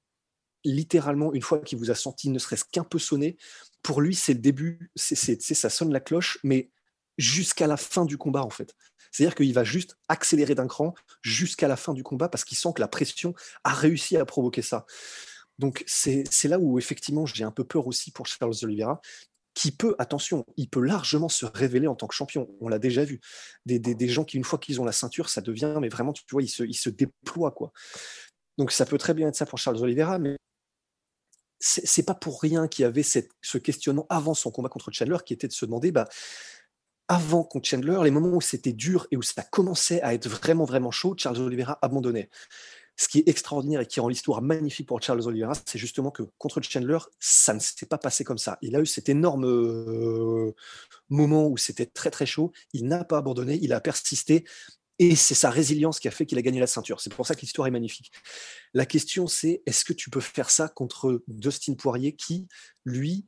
littéralement, 0.64 1.34
une 1.34 1.42
fois 1.42 1.60
qu'il 1.60 1.78
vous 1.78 1.92
a 1.92 1.96
senti 1.96 2.30
ne 2.30 2.40
serait-ce 2.40 2.64
qu'un 2.72 2.86
peu 2.86 3.00
sonné, 3.00 3.36
pour 3.84 4.00
lui, 4.00 4.16
c'est 4.16 4.34
le 4.34 4.40
début, 4.40 4.92
c'est 4.96 5.42
ça 5.42 5.70
sonne 5.70 5.92
la 5.92 6.00
cloche, 6.00 6.40
mais 6.46 6.72
jusqu'à 7.18 7.68
la 7.68 7.76
fin 7.76 8.06
du 8.06 8.18
combat, 8.18 8.44
en 8.44 8.50
fait. 8.50 8.74
C'est-à-dire 9.12 9.36
qu'il 9.36 9.54
va 9.54 9.64
juste 9.64 9.98
accélérer 10.08 10.56
d'un 10.56 10.68
cran 10.68 10.94
jusqu'à 11.22 11.68
la 11.68 11.76
fin 11.76 11.94
du 11.94 12.04
combat 12.04 12.30
parce 12.30 12.44
qu'il 12.44 12.58
sent 12.58 12.70
que 12.76 12.82
la 12.82 12.88
pression 12.88 13.34
a 13.64 13.74
réussi 13.74 14.18
à 14.18 14.26
provoquer 14.26 14.62
ça. 14.62 14.86
Donc 15.60 15.84
c'est 15.88 16.26
là 16.46 16.60
où 16.60 16.78
effectivement 16.78 17.26
j'ai 17.26 17.44
un 17.44 17.52
peu 17.52 17.64
peur 17.64 17.88
aussi 17.88 18.12
pour 18.12 18.28
Charles 18.28 18.54
Oliveira, 18.62 19.02
qui 19.58 19.72
peut, 19.72 19.96
attention, 19.98 20.46
il 20.56 20.70
peut 20.70 20.82
largement 20.82 21.30
se 21.30 21.44
révéler 21.48 21.88
en 21.88 21.96
tant 21.96 22.06
que 22.06 22.14
champion. 22.14 22.48
On 22.62 22.68
l'a 22.70 22.78
déjà 22.78 23.04
vu. 23.04 23.20
Des, 23.66 24.08
gens 24.08 24.24
qui, 24.24 24.38
une 24.38 24.44
fois 24.44 24.60
qu'ils 24.60 24.80
ont 24.80 24.86
la 24.86 24.92
ceinture, 24.92 25.30
ça 25.30 25.42
devient, 25.42 25.76
mais 25.82 25.90
vraiment, 25.90 26.14
tu 26.14 26.24
vois, 26.30 26.44
ils 26.44 26.48
se, 26.48 26.62
ils 26.64 26.96
déploient. 26.96 27.50
Quoi. 27.50 27.72
Donc 28.60 28.72
ça 28.72 28.86
peut 28.86 29.00
très 29.00 29.16
bien 29.16 29.30
être 29.30 29.36
ça 29.36 29.48
pour 29.48 29.58
Charles 29.58 29.82
Oliveira, 29.82 30.20
mais 30.20 30.38
c'est 31.60 32.06
pas 32.06 32.14
pour 32.14 32.40
rien 32.40 32.68
qu'il 32.68 32.84
y 32.84 32.86
avait 32.86 33.02
cette, 33.02 33.32
ce 33.42 33.58
questionnement 33.58 34.06
avant 34.10 34.36
son 34.36 34.52
combat 34.52 34.70
contre 34.70 34.92
Chandler 34.92 35.18
qui 35.26 35.34
était 35.34 35.48
de 35.48 35.54
se 35.54 35.66
demander 35.66 35.92
bah, 35.92 36.08
avant 37.08 37.44
contre 37.44 37.68
Chandler, 37.68 38.00
les 38.04 38.12
moments 38.12 38.36
où 38.36 38.42
c'était 38.42 38.74
dur 38.74 39.08
et 39.12 39.18
où 39.18 39.22
ça 39.22 39.44
commençait 39.44 40.02
à 40.02 40.14
être 40.14 40.28
vraiment, 40.28 40.66
vraiment 40.66 40.92
chaud, 40.92 41.16
Charles 41.18 41.40
Oliveira 41.40 41.80
abandonnait. 41.82 42.30
Ce 43.00 43.08
qui 43.08 43.20
est 43.20 43.28
extraordinaire 43.28 43.82
et 43.82 43.86
qui 43.86 44.00
rend 44.00 44.10
l'histoire 44.10 44.42
magnifique 44.42 44.88
pour 44.88 45.02
Charles 45.02 45.22
Oliveira, 45.22 45.54
c'est 45.66 45.78
justement 45.78 46.10
que 46.10 46.24
contre 46.40 46.62
Chandler, 46.62 46.98
ça 47.20 47.54
ne 47.54 47.60
s'est 47.60 47.86
pas 47.86 48.00
passé 48.00 48.24
comme 48.24 48.40
ça. 48.40 48.58
Il 48.64 48.76
a 48.76 48.82
eu 48.82 48.88
cet 48.88 49.08
énorme 49.08 49.46
euh, 49.46 50.54
moment 51.10 51.48
où 51.48 51.58
c'était 51.58 51.86
très 51.86 52.10
très 52.10 52.26
chaud. 52.26 52.52
Il 52.74 52.88
n'a 52.88 53.04
pas 53.04 53.20
abandonné, 53.20 53.60
il 53.62 53.72
a 53.72 53.80
persisté. 53.80 54.46
Et 55.00 55.16
c'est 55.16 55.36
sa 55.36 55.52
résilience 55.52 56.00
qui 56.00 56.08
a 56.08 56.12
fait 56.12 56.26
qu'il 56.26 56.40
a 56.40 56.42
gagné 56.42 56.60
la 56.60 56.66
ceinture. 56.66 57.00
C'est 57.00 57.14
pour 57.14 57.28
ça 57.28 57.36
que 57.36 57.42
l'histoire 57.42 57.68
est 57.68 57.72
magnifique. 57.72 58.12
La 58.74 58.88
question, 58.88 59.28
c'est 59.28 59.62
est-ce 59.68 59.86
que 59.86 59.94
tu 59.94 60.10
peux 60.10 60.20
faire 60.20 60.50
ça 60.50 60.68
contre 60.68 61.22
Dustin 61.28 61.76
Poirier 61.76 62.16
qui, 62.16 62.48
lui, 62.84 63.28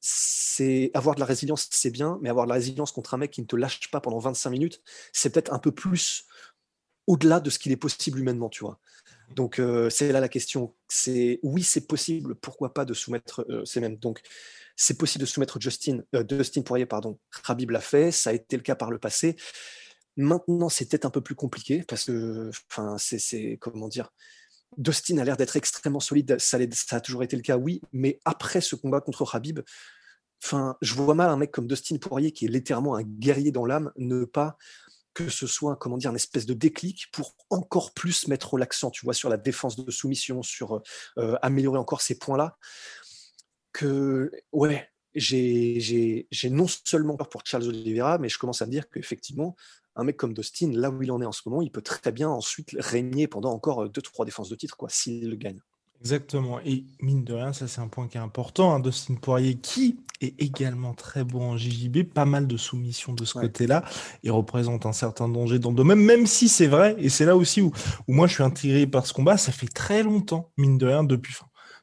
c'est 0.00 0.90
avoir 0.94 1.14
de 1.14 1.20
la 1.20 1.26
résilience, 1.26 1.68
c'est 1.70 1.90
bien, 1.90 2.18
mais 2.22 2.30
avoir 2.30 2.46
de 2.46 2.50
la 2.50 2.54
résilience 2.54 2.92
contre 2.92 3.14
un 3.14 3.18
mec 3.18 3.30
qui 3.30 3.42
ne 3.42 3.46
te 3.46 3.56
lâche 3.56 3.90
pas 3.90 4.00
pendant 4.00 4.18
25 4.18 4.50
minutes, 4.50 4.82
c'est 5.12 5.30
peut-être 5.30 5.52
un 5.52 5.58
peu 5.58 5.72
plus 5.72 6.26
au-delà 7.06 7.40
de 7.40 7.50
ce 7.50 7.58
qu'il 7.58 7.72
est 7.72 7.76
possible 7.76 8.18
humainement, 8.18 8.48
tu 8.48 8.64
vois. 8.64 8.78
Donc 9.34 9.58
euh, 9.58 9.90
c'est 9.90 10.12
là 10.12 10.20
la 10.20 10.28
question. 10.28 10.74
C'est 10.88 11.40
oui, 11.42 11.62
c'est 11.62 11.86
possible. 11.86 12.34
Pourquoi 12.34 12.74
pas 12.74 12.84
de 12.84 12.94
soumettre 12.94 13.44
euh, 13.48 13.64
c'est 13.64 13.80
même 13.80 13.96
donc 13.96 14.20
c'est 14.76 14.96
possible 14.98 15.22
de 15.22 15.26
soumettre 15.26 15.60
Justin 15.60 16.00
euh, 16.14 16.62
Poirier 16.64 16.86
pardon. 16.86 17.18
Khabib 17.46 17.70
l'a 17.70 17.80
fait, 17.80 18.10
ça 18.10 18.30
a 18.30 18.32
été 18.32 18.56
le 18.56 18.62
cas 18.62 18.74
par 18.74 18.90
le 18.90 18.98
passé. 18.98 19.36
Maintenant, 20.16 20.68
c'est 20.68 20.88
peut-être 20.88 21.04
un 21.04 21.10
peu 21.10 21.20
plus 21.20 21.34
compliqué 21.34 21.84
parce 21.86 22.04
que 22.04 22.50
enfin 22.70 22.96
c'est 22.98 23.58
comment 23.60 23.88
dire 23.88 24.12
Dustin 24.76 25.18
a 25.18 25.24
l'air 25.24 25.36
d'être 25.36 25.56
extrêmement 25.56 26.00
solide, 26.00 26.38
ça, 26.38 26.58
a 26.90 27.00
toujours 27.00 27.22
été 27.22 27.36
le 27.36 27.42
cas, 27.42 27.56
oui, 27.56 27.80
mais 27.92 28.20
après 28.24 28.60
ce 28.60 28.76
combat 28.76 29.00
contre 29.00 29.34
Habib, 29.34 29.60
enfin, 30.42 30.76
je 30.80 30.94
vois 30.94 31.14
mal 31.14 31.28
un 31.30 31.36
mec 31.36 31.50
comme 31.50 31.66
Dustin 31.66 31.96
Poirier, 31.98 32.32
qui 32.32 32.46
est 32.46 32.48
littéralement 32.48 32.94
un 32.94 33.02
guerrier 33.02 33.52
dans 33.52 33.66
l'âme, 33.66 33.92
ne 33.96 34.24
pas 34.24 34.56
que 35.12 35.28
ce 35.28 35.46
soit, 35.46 35.76
comment 35.76 35.98
dire, 35.98 36.10
une 36.10 36.16
espèce 36.16 36.46
de 36.46 36.54
déclic 36.54 37.10
pour 37.12 37.34
encore 37.50 37.92
plus 37.92 38.28
mettre 38.28 38.56
l'accent, 38.56 38.90
tu 38.90 39.04
vois, 39.04 39.14
sur 39.14 39.28
la 39.28 39.36
défense 39.36 39.76
de 39.76 39.90
soumission, 39.90 40.42
sur 40.42 40.82
euh, 41.18 41.36
améliorer 41.42 41.78
encore 41.78 42.00
ces 42.00 42.18
points-là. 42.18 42.56
Que, 43.72 44.30
ouais, 44.52 44.88
j'ai 45.14 46.26
non 46.44 46.66
seulement 46.68 47.16
peur 47.16 47.28
pour 47.28 47.42
Charles 47.44 47.64
Oliveira, 47.64 48.18
mais 48.18 48.28
je 48.28 48.38
commence 48.38 48.62
à 48.62 48.66
me 48.66 48.70
dire 48.70 48.88
qu'effectivement, 48.88 49.56
un 49.96 50.04
mec 50.04 50.16
comme 50.16 50.34
Dustin, 50.34 50.72
là 50.72 50.90
où 50.90 51.02
il 51.02 51.10
en 51.10 51.20
est 51.20 51.26
en 51.26 51.32
ce 51.32 51.42
moment, 51.46 51.62
il 51.62 51.70
peut 51.70 51.82
très 51.82 52.12
bien 52.12 52.28
ensuite 52.28 52.76
régner 52.78 53.26
pendant 53.26 53.52
encore 53.52 53.86
2-3 53.86 54.24
défenses 54.24 54.48
de 54.48 54.56
titre, 54.56 54.76
quoi, 54.76 54.88
s'il 54.88 55.28
le 55.28 55.36
gagne. 55.36 55.60
Exactement. 56.00 56.60
Et 56.64 56.84
mine 57.00 57.24
de 57.24 57.34
rien, 57.34 57.52
ça 57.52 57.68
c'est 57.68 57.80
un 57.82 57.88
point 57.88 58.08
qui 58.08 58.16
est 58.16 58.20
important. 58.20 58.72
Hein, 58.74 58.80
Dustin 58.80 59.16
Poirier, 59.16 59.56
qui 59.56 60.00
est 60.22 60.34
également 60.40 60.94
très 60.94 61.24
bon 61.24 61.50
en 61.50 61.56
JJB, 61.58 62.04
pas 62.04 62.24
mal 62.24 62.46
de 62.46 62.56
soumissions 62.56 63.12
de 63.12 63.24
ce 63.26 63.34
côté-là, 63.34 63.84
il 64.22 64.32
représente 64.32 64.86
un 64.86 64.92
certain 64.92 65.28
danger 65.28 65.58
dans 65.58 65.70
le 65.70 65.76
domaine, 65.76 65.98
même 65.98 66.26
si 66.26 66.48
c'est 66.48 66.66
vrai, 66.66 66.96
et 66.98 67.10
c'est 67.10 67.26
là 67.26 67.36
aussi 67.36 67.60
où, 67.60 67.70
où, 68.08 68.14
moi 68.14 68.26
je 68.26 68.34
suis 68.34 68.42
intrigué 68.42 68.86
par 68.86 69.06
ce 69.06 69.12
combat, 69.12 69.36
ça 69.36 69.52
fait 69.52 69.68
très 69.68 70.02
longtemps, 70.02 70.50
mine 70.56 70.78
de 70.78 70.86
rien, 70.86 71.04
depuis 71.04 71.34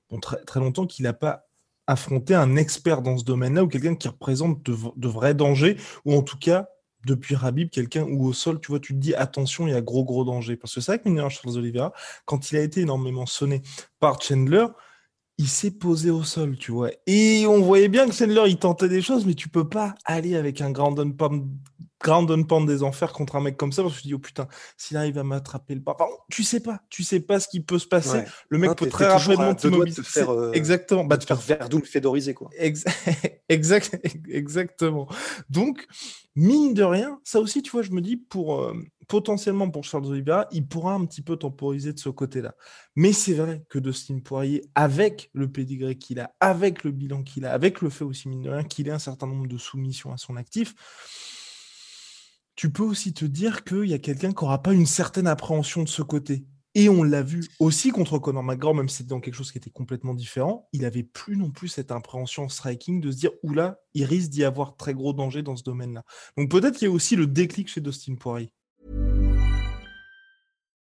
bon, 0.10 0.20
très, 0.20 0.38
très 0.46 0.60
longtemps 0.60 0.88
qu'il 0.88 1.04
n'a 1.04 1.14
pas 1.14 1.48
affronté 1.86 2.34
un 2.34 2.56
expert 2.56 3.02
dans 3.02 3.18
ce 3.18 3.24
domaine-là 3.24 3.64
ou 3.64 3.68
quelqu'un 3.68 3.96
qui 3.96 4.08
représente 4.08 4.64
de, 4.64 4.76
de 4.96 5.08
vrais 5.08 5.36
dangers, 5.36 5.78
ou 6.06 6.16
en 6.16 6.24
tout 6.24 6.38
cas 6.38 6.68
depuis 7.08 7.36
Rabib, 7.36 7.70
quelqu'un 7.70 8.04
où 8.04 8.28
au 8.28 8.34
sol, 8.34 8.60
tu 8.60 8.68
vois, 8.68 8.80
tu 8.80 8.94
te 8.94 9.00
dis 9.00 9.16
attention, 9.16 9.68
il 9.68 9.72
y 9.72 9.76
a 9.76 9.82
gros, 9.82 10.04
gros 10.04 10.24
danger. 10.24 10.56
Parce 10.58 10.76
que 10.76 10.82
c'est 10.82 10.92
vrai 10.92 11.00
que 11.00 11.30
Charles 11.30 11.58
Oliveira, 11.58 11.94
quand 12.26 12.52
il 12.52 12.58
a 12.58 12.62
été 12.62 12.82
énormément 12.82 13.26
sonné 13.26 13.64
par 14.00 14.22
Chandler, 14.22 14.68
il 15.40 15.48
s'est 15.48 15.72
posé 15.72 16.10
au 16.10 16.24
sol, 16.24 16.58
tu 16.58 16.72
vois. 16.72 16.92
Et 17.06 17.46
on 17.48 17.62
voyait 17.62 17.90
bien 17.90 18.08
que 18.08 18.14
Chandler, 18.14 18.44
il 18.48 18.58
tentait 18.58 18.90
des 18.90 19.02
choses, 19.02 19.26
mais 19.26 19.36
tu 19.36 19.50
peux 19.50 19.68
pas 19.68 19.96
aller 20.06 20.36
avec 20.36 20.62
un 20.62 20.72
grand 20.72 20.94
pound, 20.94 21.48
ground 22.02 22.48
pound 22.48 22.68
des 22.68 22.84
enfers 22.84 23.14
contre 23.14 23.36
un 23.36 23.42
mec 23.42 23.58
comme 23.58 23.72
ça, 23.72 23.82
parce 23.82 23.96
que 23.96 24.02
tu 24.02 24.08
dis, 24.08 24.14
oh 24.14 24.20
putain, 24.20 24.48
s'il 24.78 24.98
arrive 24.98 25.18
à 25.18 25.24
m'attraper 25.24 25.76
le 25.76 25.82
pas, 25.82 25.98
tu 26.30 26.44
sais 26.44 26.60
pas, 26.60 26.82
tu 26.90 27.04
sais 27.04 27.20
pas 27.20 27.40
ce 27.40 27.48
qui 27.48 27.60
peut 27.60 27.80
se 27.80 27.88
passer. 27.88 28.24
Le 28.50 28.58
mec 28.58 28.76
peut 28.76 28.90
très 28.90 29.08
rapidement 29.08 29.56
t'immobiliser. 29.56 30.04
Faire, 30.04 30.30
euh, 30.30 30.52
exactement. 30.54 31.04
Bah, 31.04 31.18
de 31.18 31.24
faire 31.24 31.40
Verdun 31.40 31.82
fédoriser, 31.82 32.34
quoi. 32.34 32.50
exact, 33.50 34.00
exactement. 34.30 35.08
Donc, 35.50 35.86
mine 36.36 36.74
de 36.74 36.84
rien, 36.84 37.20
ça 37.24 37.40
aussi, 37.40 37.62
tu 37.62 37.72
vois, 37.72 37.82
je 37.82 37.92
me 37.92 38.02
dis, 38.02 38.18
pour, 38.18 38.62
euh, 38.62 38.74
potentiellement 39.08 39.70
pour 39.70 39.84
Charles 39.84 40.06
Oliveira, 40.06 40.48
il 40.52 40.68
pourra 40.68 40.94
un 40.94 41.06
petit 41.06 41.22
peu 41.22 41.38
temporiser 41.38 41.94
de 41.94 42.00
ce 42.00 42.10
côté-là. 42.10 42.56
Mais 42.96 43.14
c'est 43.14 43.34
vrai 43.34 43.64
que 43.70 43.80
Dustin 43.80 44.20
Poirier, 44.20 44.64
avec 44.76 45.30
le 45.34 45.52
pédigré 45.52 45.98
qu'il 45.98 46.20
a, 46.20 46.34
avec 46.40 46.84
le 46.84 46.92
bilan 46.92 47.24
qu'il 47.24 47.46
a, 47.46 47.54
avec 47.54 47.82
le 47.82 47.90
fait 47.90 48.04
aussi, 48.04 48.28
mine 48.28 48.44
de 48.44 48.50
rien, 48.50 48.64
qu'il 48.64 48.88
ait 48.88 48.92
un 48.92 49.00
certain 49.00 49.28
nombre 49.28 49.48
de 49.48 49.58
soumissions 49.58 50.12
à 50.12 50.18
son 50.18 50.36
actif, 50.36 50.76
tu 52.58 52.72
peux 52.72 52.84
aussi 52.84 53.14
te 53.14 53.24
dire 53.24 53.64
qu'il 53.64 53.86
y 53.86 53.94
a 53.94 54.00
quelqu'un 54.00 54.34
qui 54.34 54.44
n'aura 54.44 54.62
pas 54.62 54.74
une 54.74 54.88
certaine 54.88 55.28
appréhension 55.28 55.84
de 55.84 55.88
ce 55.88 56.02
côté. 56.02 56.44
Et 56.74 56.90
on 56.90 57.04
l'a 57.04 57.22
vu 57.22 57.48
aussi 57.60 57.92
contre 57.92 58.20
Conor 58.20 58.44
McGregor, 58.44 58.76
même 58.76 58.90
si 58.90 58.98
c'était 58.98 59.10
dans 59.10 59.20
quelque 59.20 59.36
chose 59.36 59.52
qui 59.52 59.60
était 59.60 59.70
complètement 59.70 60.14
différent, 60.14 60.68
il 60.74 60.84
avait 60.84 61.04
plus 61.04 61.38
non 61.38 61.52
plus 61.52 61.70
cette 61.70 61.92
appréhension 61.92 62.44
en 62.44 62.50
striking 62.50 63.00
de 63.00 63.12
se 63.12 63.18
dire 63.18 63.32
oula, 63.44 63.80
il 63.94 64.06
risque 64.06 64.30
d'y 64.30 64.44
avoir 64.44 64.76
très 64.76 64.94
gros 64.94 65.14
danger 65.14 65.44
dans 65.44 65.56
ce 65.56 65.64
domaine-là. 65.64 66.04
Donc 66.36 66.52
peut-être 66.52 66.78
qu'il 66.78 66.88
y 66.88 66.92
a 66.92 66.94
aussi 66.94 67.16
le 67.16 67.28
déclic 67.28 67.68
chez 67.70 67.82
Dustin 67.82 68.16
Poirier. 68.16 68.52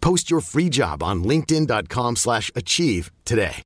Post 0.00 0.30
your 0.30 0.42
free 0.42 0.68
job 0.70 1.02
on 1.02 1.22
linkedin.com 1.24 2.16
slash 2.16 2.50
achieve 2.54 3.10
today. 3.24 3.62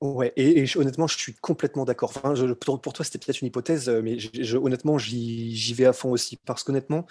Ouais, 0.00 0.32
et, 0.36 0.64
honnêtement, 0.76 1.06
je 1.06 1.18
suis 1.18 1.34
complètement 1.34 1.84
d'accord. 1.84 2.12
Pour, 2.12 2.80
toi, 2.80 3.04
c'était 3.04 3.18
peut-être 3.18 3.42
une 3.42 3.48
hypothèse, 3.48 3.90
mais 3.90 4.16
honnêtement, 4.54 4.96
j'y 4.96 5.74
vais 5.74 5.84
à 5.84 5.92
fond 5.92 6.10
aussi. 6.10 6.38
Parce 6.46 6.64
qu'honnêtement, 6.64 7.06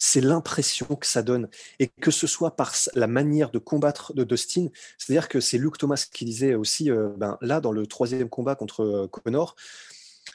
c'est 0.00 0.20
l'impression 0.20 0.86
que 0.96 1.06
ça 1.06 1.22
donne. 1.22 1.48
Et 1.78 1.86
que 1.86 2.10
ce 2.10 2.26
soit 2.26 2.56
par 2.56 2.74
la 2.94 3.06
manière 3.06 3.50
de 3.50 3.60
combattre 3.60 4.14
de 4.14 4.24
Dustin, 4.24 4.66
c'est-à-dire 4.98 5.28
que 5.28 5.38
c'est 5.38 5.58
Luke 5.58 5.78
Thomas 5.78 6.08
qui 6.12 6.24
disait 6.24 6.56
aussi, 6.56 6.90
euh, 6.90 7.10
ben, 7.16 7.38
là, 7.40 7.60
dans 7.60 7.70
le 7.70 7.86
troisième 7.86 8.28
combat 8.28 8.56
contre 8.56 8.82
euh, 8.82 9.06
Connor, 9.06 9.54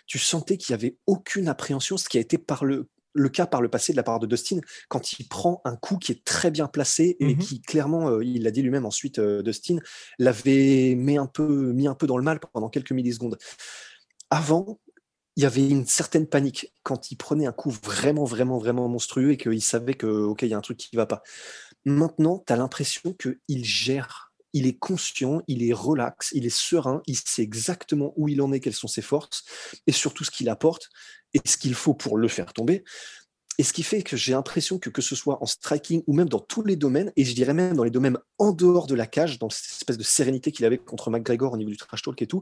tu 0.07 0.19
sentais 0.19 0.55
qu'il 0.55 0.73
n'y 0.73 0.81
avait 0.81 0.95
aucune 1.05 1.49
appréhension, 1.49 1.97
ce 1.97 2.07
qui 2.07 2.17
a 2.17 2.21
été 2.21 2.37
par 2.37 2.63
le, 2.63 2.87
le 3.13 3.29
cas 3.29 3.45
par 3.45 3.61
le 3.61 3.69
passé 3.69 3.93
de 3.93 3.97
la 3.97 4.03
part 4.03 4.19
de 4.19 4.27
Dustin, 4.27 4.59
quand 4.87 5.13
il 5.13 5.27
prend 5.27 5.61
un 5.65 5.75
coup 5.75 5.97
qui 5.97 6.11
est 6.11 6.23
très 6.23 6.51
bien 6.51 6.67
placé 6.67 7.17
et 7.19 7.35
mmh 7.35 7.37
qui 7.37 7.61
clairement, 7.61 8.09
euh, 8.09 8.23
il 8.23 8.43
l'a 8.43 8.51
dit 8.51 8.61
lui-même 8.61 8.85
ensuite, 8.85 9.19
euh, 9.19 9.41
Dustin, 9.41 9.77
l'avait 10.17 10.95
mis 10.95 11.17
un, 11.17 11.25
peu, 11.25 11.71
mis 11.73 11.87
un 11.87 11.95
peu 11.95 12.07
dans 12.07 12.17
le 12.17 12.23
mal 12.23 12.39
pendant 12.39 12.69
quelques 12.69 12.91
millisecondes. 12.91 13.37
Avant, 14.29 14.79
il 15.35 15.43
y 15.43 15.45
avait 15.45 15.67
une 15.67 15.85
certaine 15.85 16.27
panique 16.27 16.73
quand 16.83 17.11
il 17.11 17.15
prenait 17.15 17.45
un 17.45 17.51
coup 17.51 17.71
vraiment, 17.71 18.25
vraiment, 18.25 18.57
vraiment 18.57 18.87
monstrueux 18.87 19.31
et 19.31 19.37
qu'il 19.37 19.61
savait 19.61 19.93
que, 19.93 20.07
OK, 20.07 20.41
il 20.41 20.49
y 20.49 20.53
a 20.53 20.57
un 20.57 20.61
truc 20.61 20.77
qui 20.77 20.89
ne 20.93 20.99
va 20.99 21.05
pas. 21.05 21.23
Maintenant, 21.85 22.43
tu 22.45 22.51
as 22.51 22.57
l'impression 22.57 23.13
qu'il 23.13 23.65
gère 23.65 24.28
il 24.53 24.67
est 24.67 24.77
conscient, 24.77 25.41
il 25.47 25.63
est 25.63 25.73
relax, 25.73 26.31
il 26.33 26.45
est 26.45 26.55
serein, 26.55 27.01
il 27.07 27.17
sait 27.17 27.43
exactement 27.43 28.13
où 28.15 28.29
il 28.29 28.41
en 28.41 28.51
est, 28.51 28.59
quelles 28.59 28.73
sont 28.73 28.87
ses 28.87 29.01
forces, 29.01 29.43
et 29.87 29.91
surtout 29.91 30.23
ce 30.23 30.31
qu'il 30.31 30.49
apporte 30.49 30.89
et 31.33 31.41
ce 31.45 31.57
qu'il 31.57 31.75
faut 31.75 31.93
pour 31.93 32.17
le 32.17 32.27
faire 32.27 32.53
tomber. 32.53 32.83
Et 33.59 33.63
ce 33.63 33.73
qui 33.73 33.83
fait 33.83 34.03
que 34.03 34.15
j'ai 34.15 34.31
l'impression 34.31 34.79
que 34.79 34.89
que 34.89 35.01
ce 35.01 35.17
soit 35.17 35.43
en 35.43 35.45
striking 35.45 36.01
ou 36.07 36.13
même 36.13 36.29
dans 36.29 36.39
tous 36.39 36.63
les 36.63 36.77
domaines, 36.77 37.11
et 37.17 37.25
je 37.25 37.35
dirais 37.35 37.53
même 37.53 37.75
dans 37.75 37.83
les 37.83 37.91
domaines 37.91 38.17
en 38.37 38.53
dehors 38.53 38.87
de 38.87 38.95
la 38.95 39.05
cage, 39.05 39.37
dans 39.37 39.49
cette 39.49 39.71
espèce 39.71 39.97
de 39.97 40.03
sérénité 40.03 40.53
qu'il 40.53 40.65
avait 40.65 40.77
contre 40.77 41.11
McGregor 41.11 41.51
au 41.51 41.57
niveau 41.57 41.69
du 41.69 41.75
trash 41.75 42.01
talk 42.01 42.21
et 42.21 42.25
tout, 42.25 42.41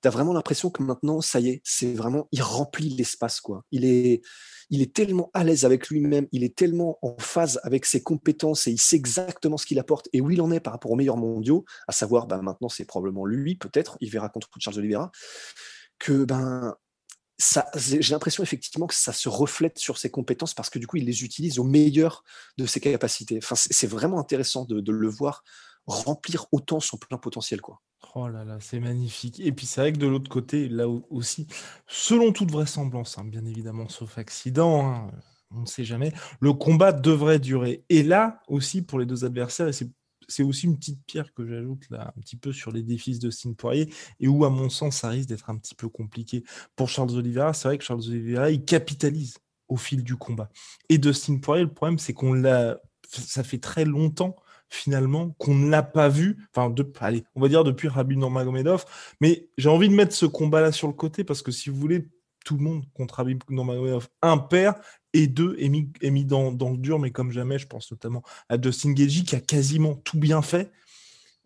tu 0.00 0.08
as 0.08 0.10
vraiment 0.10 0.32
l'impression 0.32 0.70
que 0.70 0.82
maintenant, 0.82 1.20
ça 1.20 1.38
y 1.38 1.50
est, 1.50 1.60
c'est 1.64 1.92
vraiment, 1.92 2.28
il 2.32 2.40
remplit 2.40 2.88
l'espace, 2.88 3.42
quoi. 3.42 3.62
Il 3.72 3.84
est, 3.84 4.22
il 4.70 4.80
est 4.80 4.94
tellement 4.94 5.30
à 5.34 5.44
l'aise 5.44 5.66
avec 5.66 5.88
lui-même, 5.88 6.26
il 6.32 6.42
est 6.44 6.56
tellement 6.56 6.98
en 7.02 7.14
phase 7.18 7.60
avec 7.62 7.84
ses 7.84 8.02
compétences 8.02 8.66
et 8.68 8.70
il 8.70 8.80
sait 8.80 8.96
exactement 8.96 9.58
ce 9.58 9.66
qu'il 9.66 9.78
apporte 9.78 10.08
et 10.14 10.22
où 10.22 10.30
il 10.30 10.40
en 10.40 10.50
est 10.50 10.60
par 10.60 10.72
rapport 10.72 10.90
aux 10.90 10.96
meilleurs 10.96 11.18
mondiaux, 11.18 11.66
à 11.88 11.92
savoir, 11.92 12.26
bah, 12.26 12.40
maintenant, 12.40 12.70
c'est 12.70 12.86
probablement 12.86 13.26
lui, 13.26 13.56
peut-être, 13.56 13.98
il 14.00 14.08
verra 14.08 14.30
contre 14.30 14.48
Charles 14.58 14.78
Oliveira, 14.78 15.12
que, 15.98 16.24
ben, 16.24 16.74
j'ai 17.76 18.12
l'impression 18.12 18.42
effectivement 18.42 18.86
que 18.86 18.94
ça 18.94 19.12
se 19.12 19.28
reflète 19.28 19.78
sur 19.78 19.98
ses 19.98 20.10
compétences 20.10 20.54
parce 20.54 20.70
que 20.70 20.78
du 20.78 20.86
coup, 20.86 20.96
il 20.96 21.04
les 21.04 21.22
utilise 21.24 21.58
au 21.58 21.64
meilleur 21.64 22.24
de 22.56 22.66
ses 22.66 22.80
capacités. 22.80 23.38
Enfin, 23.42 23.54
c'est 23.54 23.86
vraiment 23.86 24.18
intéressant 24.18 24.64
de, 24.64 24.92
le 24.92 25.08
voir 25.08 25.44
remplir 25.86 26.46
autant 26.52 26.80
son 26.80 26.98
plein 26.98 27.16
potentiel. 27.16 27.60
Quoi. 27.60 27.80
Oh 28.14 28.28
là 28.28 28.44
là, 28.44 28.58
c'est 28.60 28.80
magnifique. 28.80 29.40
Et 29.40 29.52
puis 29.52 29.66
c'est 29.66 29.80
vrai 29.80 29.92
que 29.92 29.98
de 29.98 30.06
l'autre 30.06 30.28
côté, 30.28 30.68
là 30.68 30.88
aussi, 30.88 31.46
selon 31.86 32.32
toute 32.32 32.50
vraisemblance, 32.50 33.18
hein, 33.18 33.24
bien 33.24 33.44
évidemment, 33.44 33.88
sauf 33.88 34.18
accident, 34.18 34.86
hein, 34.86 35.10
on 35.50 35.60
ne 35.60 35.66
sait 35.66 35.84
jamais, 35.84 36.12
le 36.40 36.52
combat 36.52 36.92
devrait 36.92 37.38
durer. 37.38 37.84
Et 37.88 38.02
là 38.02 38.40
aussi, 38.48 38.82
pour 38.82 38.98
les 38.98 39.06
deux 39.06 39.24
adversaires, 39.24 39.68
et 39.68 39.72
c'est 39.72 39.90
c'est 40.28 40.42
aussi 40.42 40.66
une 40.66 40.76
petite 40.76 41.00
pierre 41.06 41.32
que 41.32 41.46
j'ajoute 41.46 41.88
là, 41.90 42.12
un 42.16 42.20
petit 42.20 42.36
peu 42.36 42.52
sur 42.52 42.70
les 42.70 42.82
défis 42.82 43.18
de 43.18 43.30
Stine 43.30 43.56
Poirier, 43.56 43.92
et 44.20 44.28
où, 44.28 44.44
à 44.44 44.50
mon 44.50 44.68
sens, 44.68 44.98
ça 44.98 45.08
risque 45.08 45.28
d'être 45.28 45.50
un 45.50 45.56
petit 45.56 45.74
peu 45.74 45.88
compliqué. 45.88 46.44
Pour 46.76 46.88
Charles 46.88 47.16
Oliveira, 47.16 47.52
c'est 47.54 47.68
vrai 47.68 47.78
que 47.78 47.84
Charles 47.84 48.06
Oliveira, 48.06 48.50
il 48.50 48.64
capitalise 48.64 49.38
au 49.68 49.76
fil 49.76 50.02
du 50.04 50.16
combat. 50.16 50.50
Et 50.88 50.98
Dustin 50.98 51.38
Poirier, 51.38 51.64
le 51.64 51.72
problème, 51.72 51.98
c'est 51.98 52.12
qu'on 52.12 52.32
l'a. 52.32 52.78
Ça 53.10 53.42
fait 53.42 53.58
très 53.58 53.86
longtemps 53.86 54.36
finalement 54.68 55.30
qu'on 55.38 55.54
ne 55.54 55.70
l'a 55.70 55.82
pas 55.82 56.08
vu. 56.08 56.46
Enfin, 56.54 56.70
de, 56.70 56.90
allez, 57.00 57.24
on 57.34 57.40
va 57.40 57.48
dire 57.48 57.64
depuis 57.64 57.88
Rabin 57.88 58.16
Nurmagomedov. 58.16 58.84
Mais 59.20 59.48
j'ai 59.56 59.68
envie 59.68 59.88
de 59.88 59.94
mettre 59.94 60.14
ce 60.14 60.26
combat-là 60.26 60.72
sur 60.72 60.88
le 60.88 60.92
côté 60.92 61.24
parce 61.24 61.42
que 61.42 61.50
si 61.50 61.70
vous 61.70 61.76
voulez, 61.76 62.08
tout 62.44 62.56
le 62.56 62.62
monde 62.62 62.84
contre 62.94 63.16
Rabib 63.16 63.42
Nurmagomedov 63.48 64.08
père 64.48 64.74
et 65.12 65.26
deux 65.26 65.56
est 65.58 65.68
mis, 65.68 65.90
est 66.00 66.10
mis 66.10 66.24
dans, 66.24 66.52
dans, 66.52 66.70
le 66.70 66.76
dur, 66.76 66.98
mais 66.98 67.10
comme 67.10 67.30
jamais, 67.32 67.58
je 67.58 67.66
pense 67.66 67.90
notamment 67.90 68.22
à 68.48 68.56
Dustin 68.56 68.92
Gagey 68.92 69.22
qui 69.22 69.36
a 69.36 69.40
quasiment 69.40 69.94
tout 69.94 70.18
bien 70.18 70.42
fait. 70.42 70.70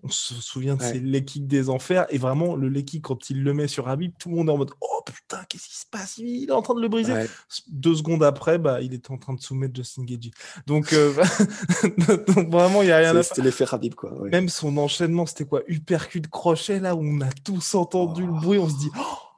On 0.04 0.08
se 0.08 0.34
souvient 0.34 0.74
de 0.74 0.82
ouais. 0.82 1.22
ses 1.22 1.40
des 1.40 1.70
enfers, 1.70 2.06
et 2.10 2.18
vraiment, 2.18 2.56
le 2.56 2.68
leg 2.68 3.00
quand 3.00 3.30
il 3.30 3.44
le 3.44 3.54
met 3.54 3.68
sur 3.68 3.88
Habib, 3.88 4.12
tout 4.18 4.30
le 4.30 4.34
monde 4.34 4.48
est 4.48 4.52
en 4.52 4.58
mode 4.58 4.72
Oh 4.80 5.00
putain, 5.06 5.44
qu'est-ce 5.48 5.68
qui 5.68 5.76
se 5.76 5.86
passe? 5.86 6.18
Il 6.18 6.48
est 6.48 6.52
en 6.52 6.60
train 6.60 6.74
de 6.74 6.80
le 6.80 6.88
briser. 6.88 7.14
Deux 7.68 7.94
secondes 7.94 8.24
après, 8.24 8.58
bah, 8.58 8.80
il 8.80 8.94
était 8.94 9.12
en 9.12 9.18
train 9.18 9.34
de 9.34 9.40
soumettre 9.40 9.76
Justin 9.76 10.02
Gagey. 10.02 10.32
Donc, 10.66 10.92
euh, 10.92 11.14
Donc 12.34 12.50
vraiment, 12.50 12.82
il 12.82 12.86
n'y 12.86 12.92
a 12.92 12.98
rien 12.98 13.14
à 13.14 13.22
C'était 13.22 13.42
l'effet 13.42 13.64
Habib, 13.70 13.94
quoi. 13.94 14.12
Même 14.32 14.48
son 14.48 14.76
enchaînement, 14.76 15.24
c'était 15.24 15.44
quoi? 15.44 15.62
Uppercut 15.68 16.22
crochet, 16.28 16.80
là, 16.80 16.96
où 16.96 17.04
on 17.04 17.20
a 17.20 17.30
tous 17.44 17.76
entendu 17.76 18.26
le 18.26 18.32
bruit, 18.32 18.58
on 18.58 18.68
se 18.68 18.78
dit 18.78 18.90
Oh 18.98 19.31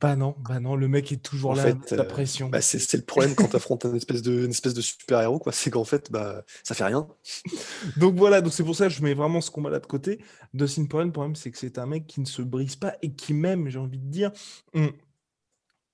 bah 0.00 0.16
non, 0.16 0.34
bah 0.46 0.60
non, 0.60 0.76
le 0.76 0.88
mec 0.88 1.12
est 1.12 1.22
toujours 1.22 1.52
en 1.52 1.54
là, 1.54 1.62
fait, 1.62 1.92
la 1.92 2.04
pression. 2.04 2.48
Bah 2.48 2.60
c'est 2.60 2.92
le 2.94 3.04
problème 3.04 3.34
quand 3.34 3.48
tu 3.48 3.56
affrontes 3.56 3.84
une 3.84 3.96
espèce 3.96 4.22
de, 4.22 4.44
une 4.44 4.50
espèce 4.50 4.74
de 4.74 4.80
super-héros, 4.80 5.38
quoi. 5.38 5.52
C'est 5.52 5.70
qu'en 5.70 5.84
fait, 5.84 6.10
bah, 6.10 6.44
ça 6.62 6.74
fait 6.74 6.84
rien. 6.84 7.06
donc 7.96 8.16
voilà, 8.16 8.40
donc 8.40 8.52
c'est 8.52 8.64
pour 8.64 8.76
ça 8.76 8.88
que 8.88 8.92
je 8.92 9.02
mets 9.02 9.14
vraiment 9.14 9.40
ce 9.40 9.50
combat-là 9.50 9.80
de 9.80 9.86
côté. 9.86 10.20
Dustin 10.52 10.86
Poirier, 10.86 11.06
le 11.06 11.12
problème, 11.12 11.36
c'est 11.36 11.50
que 11.50 11.58
c'est 11.58 11.78
un 11.78 11.86
mec 11.86 12.06
qui 12.06 12.20
ne 12.20 12.26
se 12.26 12.42
brise 12.42 12.76
pas 12.76 12.96
et 13.02 13.12
qui 13.12 13.34
même, 13.34 13.68
j'ai 13.68 13.78
envie 13.78 13.98
de 13.98 14.10
dire, 14.10 14.30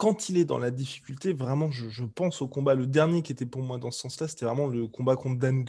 quand 0.00 0.30
il 0.30 0.38
est 0.38 0.46
dans 0.46 0.56
la 0.56 0.70
difficulté, 0.70 1.34
vraiment, 1.34 1.70
je, 1.70 2.04
pense 2.04 2.40
au 2.40 2.48
combat. 2.48 2.74
Le 2.74 2.86
dernier 2.86 3.20
qui 3.20 3.32
était 3.32 3.44
pour 3.44 3.60
moi 3.60 3.76
dans 3.76 3.90
ce 3.90 4.00
sens-là, 4.00 4.28
c'était 4.28 4.46
vraiment 4.46 4.66
le 4.66 4.88
combat 4.88 5.14
contre 5.14 5.38
Dan 5.38 5.62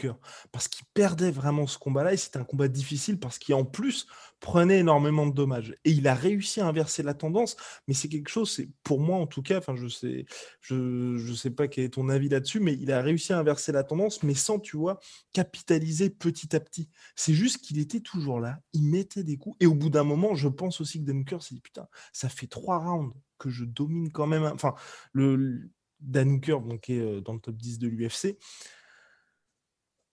Parce 0.54 0.70
qu'il 0.70 0.86
perdait 0.94 1.32
vraiment 1.32 1.68
ce 1.68 1.78
combat-là 1.78 2.14
et 2.14 2.18
c'était 2.18 2.40
un 2.40 2.46
combat 2.46 2.70
difficile 2.70 3.20
parce 3.20 3.38
qu'il 3.38 3.56
en 3.56 3.66
plus 3.66 4.08
prenait 4.42 4.80
énormément 4.80 5.28
de 5.28 5.34
dommages. 5.34 5.74
Et 5.86 5.92
il 5.92 6.08
a 6.08 6.16
réussi 6.16 6.60
à 6.60 6.68
inverser 6.68 7.04
la 7.04 7.14
tendance, 7.14 7.56
mais 7.88 7.94
c'est 7.94 8.10
quelque 8.10 8.28
chose, 8.28 8.52
c'est 8.52 8.70
pour 8.84 9.00
moi 9.00 9.18
en 9.18 9.28
tout 9.28 9.44
cas, 9.44 9.60
enfin 9.60 9.76
je 9.76 9.88
sais, 9.88 10.26
je, 10.60 11.16
je 11.18 11.34
sais 11.34 11.52
pas 11.52 11.68
quel 11.68 11.86
est 11.86 11.90
ton 11.94 12.10
avis 12.10 12.28
là-dessus, 12.28 12.60
mais 12.60 12.74
il 12.74 12.92
a 12.92 13.02
réussi 13.02 13.32
à 13.32 13.40
inverser 13.40 13.72
la 13.72 13.84
tendance, 13.84 14.24
mais 14.24 14.34
sans, 14.34 14.60
tu 14.60 14.76
vois, 14.76 15.00
capitaliser 15.32 16.10
petit 16.10 16.54
à 16.56 16.60
petit. 16.60 16.90
C'est 17.16 17.36
juste 17.36 17.60
qu'il 17.60 17.80
était 17.80 18.02
toujours 18.02 18.42
là, 18.42 18.60
il 18.74 18.84
mettait 18.84 19.24
des 19.24 19.38
coups. 19.38 19.56
Et 19.60 19.68
au 19.68 19.76
bout 19.76 19.92
d'un 19.92 20.04
moment, 20.04 20.36
je 20.36 20.50
pense 20.50 20.82
aussi 20.82 21.00
que 21.00 21.06
Dan 21.10 21.24
s'est 21.40 21.56
dit, 21.56 21.62
putain, 21.62 21.88
ça 22.12 22.28
fait 22.28 22.48
trois 22.48 22.80
rounds 22.80 23.14
que 23.38 23.50
je 23.50 23.64
domine 23.64 24.12
quand 24.12 24.28
même. 24.28 24.44
Enfin, 24.44 24.74
le 25.14 25.70
Dan 26.00 26.32
Hooker, 26.32 26.62
donc, 26.62 26.82
qui 26.82 26.94
est 26.94 27.22
dans 27.22 27.34
le 27.34 27.40
top 27.40 27.56
10 27.56 27.78
de 27.78 27.88
l'UFC, 27.88 28.38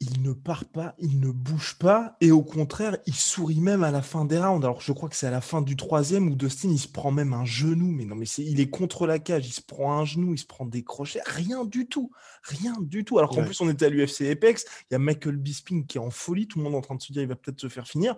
il 0.00 0.22
ne 0.22 0.32
part 0.32 0.64
pas, 0.64 0.94
il 0.98 1.18
ne 1.18 1.30
bouge 1.30 1.76
pas, 1.78 2.16
et 2.20 2.30
au 2.30 2.42
contraire, 2.42 2.98
il 3.06 3.14
sourit 3.14 3.60
même 3.60 3.82
à 3.82 3.90
la 3.90 4.00
fin 4.00 4.24
des 4.24 4.38
rounds. 4.38 4.64
Alors 4.64 4.80
je 4.80 4.92
crois 4.92 5.08
que 5.08 5.16
c'est 5.16 5.26
à 5.26 5.30
la 5.30 5.40
fin 5.40 5.60
du 5.60 5.76
troisième 5.76 6.28
où 6.28 6.36
Dustin 6.36 6.68
il 6.70 6.78
se 6.78 6.86
prend 6.86 7.10
même 7.10 7.32
un 7.32 7.44
genou, 7.44 7.90
mais 7.90 8.04
non, 8.04 8.14
mais 8.14 8.26
c'est, 8.26 8.44
il 8.44 8.60
est 8.60 8.70
contre 8.70 9.06
la 9.06 9.18
cage, 9.18 9.48
il 9.48 9.52
se 9.52 9.60
prend 9.60 9.98
un 9.98 10.04
genou, 10.04 10.34
il 10.34 10.38
se 10.38 10.46
prend 10.46 10.66
des 10.66 10.84
crochets, 10.84 11.20
rien 11.26 11.64
du 11.64 11.88
tout, 11.88 12.12
rien 12.42 12.76
du 12.80 13.04
tout. 13.04 13.18
Alors 13.18 13.30
qu'en 13.30 13.44
plus 13.44 13.60
on 13.60 13.68
était 13.68 13.86
à 13.86 13.88
l'UFC 13.88 14.30
Apex, 14.30 14.64
il 14.90 14.94
y 14.94 14.96
a 14.96 15.00
Michael 15.00 15.36
Bisping 15.36 15.84
qui 15.84 15.98
est 15.98 16.00
en 16.00 16.10
folie, 16.10 16.46
tout 16.46 16.58
le 16.58 16.64
monde 16.64 16.74
est 16.74 16.78
en 16.78 16.82
train 16.82 16.94
de 16.94 17.02
se 17.02 17.12
dire 17.12 17.22
il 17.22 17.28
va 17.28 17.36
peut-être 17.36 17.60
se 17.60 17.68
faire 17.68 17.88
finir, 17.88 18.16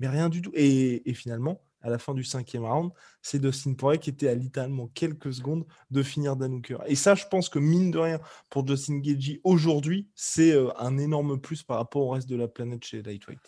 mais 0.00 0.08
rien 0.08 0.30
du 0.30 0.42
tout. 0.42 0.50
Et, 0.54 1.08
et 1.08 1.14
finalement, 1.14 1.62
à 1.82 1.90
la 1.90 1.98
fin 1.98 2.14
du 2.14 2.24
cinquième 2.24 2.64
round, 2.64 2.92
c'est 3.22 3.38
Dustin 3.38 3.74
Poirier 3.74 3.98
qui 3.98 4.10
était 4.10 4.28
à 4.28 4.34
littéralement 4.34 4.88
quelques 4.88 5.32
secondes 5.32 5.64
de 5.90 6.02
finir 6.02 6.36
Dan 6.36 6.60
Et 6.86 6.94
ça, 6.94 7.14
je 7.14 7.24
pense 7.26 7.48
que 7.48 7.58
mine 7.58 7.90
de 7.90 7.98
rien, 7.98 8.20
pour 8.48 8.66
Justin 8.66 8.98
Gagey 8.98 9.40
aujourd'hui, 9.44 10.08
c'est 10.14 10.52
euh, 10.52 10.68
un 10.78 10.98
énorme 10.98 11.40
plus 11.40 11.62
par 11.62 11.78
rapport 11.78 12.02
au 12.02 12.10
reste 12.10 12.28
de 12.28 12.36
la 12.36 12.48
planète 12.48 12.84
chez 12.84 13.02
Lightweight. 13.02 13.40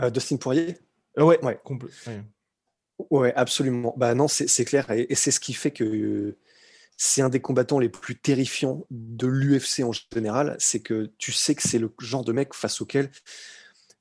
Euh, 0.00 0.10
Dustin 0.10 0.36
Poirier? 0.36 0.76
Euh, 1.18 1.24
Ouais, 1.24 1.42
ouais. 1.44 1.60
complètement. 1.64 2.24
Ouais. 3.10 3.32
absolument. 3.34 3.94
Bah 3.96 4.14
non, 4.14 4.28
c'est 4.28 4.64
clair. 4.64 4.90
Et, 4.90 5.06
et 5.10 5.14
c'est 5.14 5.30
ce 5.30 5.40
qui 5.40 5.52
fait 5.52 5.70
que 5.70 6.36
c'est 6.96 7.22
un 7.22 7.28
des 7.28 7.40
combattants 7.40 7.78
les 7.78 7.88
plus 7.88 8.16
terrifiants 8.16 8.86
de 8.90 9.26
l'UFC 9.26 9.80
en 9.82 9.92
général. 9.92 10.56
C'est 10.58 10.80
que 10.80 11.12
tu 11.18 11.32
sais 11.32 11.54
que 11.54 11.62
c'est 11.62 11.78
le 11.78 11.92
genre 11.98 12.24
de 12.24 12.32
mec 12.32 12.54
face 12.54 12.80
auquel 12.80 13.10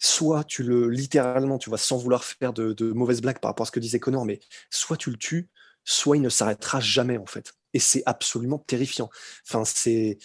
soit 0.01 0.43
tu 0.43 0.63
le 0.63 0.89
littéralement, 0.89 1.59
tu 1.59 1.69
vois, 1.69 1.77
sans 1.77 1.97
vouloir 1.97 2.23
faire 2.23 2.53
de, 2.53 2.91
mauvaises 2.91 3.21
blagues 3.21 3.39
par 3.39 3.51
rapport 3.51 3.65
à 3.65 3.67
ce 3.67 3.71
que 3.71 3.79
disait 3.79 3.99
Connor, 3.99 4.25
mais 4.25 4.39
soit 4.71 4.97
tu 4.97 5.11
le 5.11 5.17
tues, 5.17 5.47
soit 5.85 6.17
il 6.17 6.23
ne 6.23 6.29
s'arrêtera 6.29 6.79
jamais 6.79 7.19
en 7.19 7.27
fait. 7.27 7.53
Et 7.75 7.79
c'est 7.79 8.01
absolument 8.07 8.57
terrifiant. 8.57 9.11
Enfin, 9.47 9.63
c'est, 9.63 10.17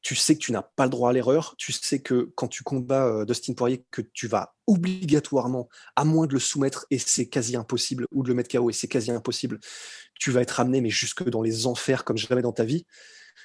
tu 0.00 0.14
sais 0.14 0.36
que 0.36 0.40
tu 0.40 0.52
n'as 0.52 0.62
pas 0.62 0.84
le 0.84 0.90
droit 0.90 1.10
à 1.10 1.12
l'erreur. 1.12 1.56
Tu 1.58 1.72
sais 1.72 2.02
que 2.02 2.32
quand 2.36 2.46
tu 2.46 2.62
combats 2.62 3.06
euh, 3.06 3.24
Dustin 3.24 3.54
Poirier, 3.54 3.84
que 3.90 4.00
tu 4.00 4.28
vas 4.28 4.54
obligatoirement, 4.68 5.68
à 5.96 6.04
moins 6.04 6.28
de 6.28 6.32
le 6.32 6.38
soumettre 6.38 6.86
et 6.92 7.00
c'est 7.00 7.26
quasi 7.26 7.56
impossible, 7.56 8.06
ou 8.12 8.22
de 8.22 8.28
le 8.28 8.34
mettre 8.34 8.56
KO 8.56 8.70
et 8.70 8.72
c'est 8.72 8.88
quasi 8.88 9.10
impossible, 9.10 9.58
tu 10.14 10.30
vas 10.30 10.40
être 10.40 10.60
amené 10.60 10.80
mais 10.80 10.90
jusque 10.90 11.28
dans 11.28 11.42
les 11.42 11.66
enfers 11.66 12.04
comme 12.04 12.16
jamais 12.16 12.42
dans 12.42 12.52
ta 12.52 12.64
vie. 12.64 12.86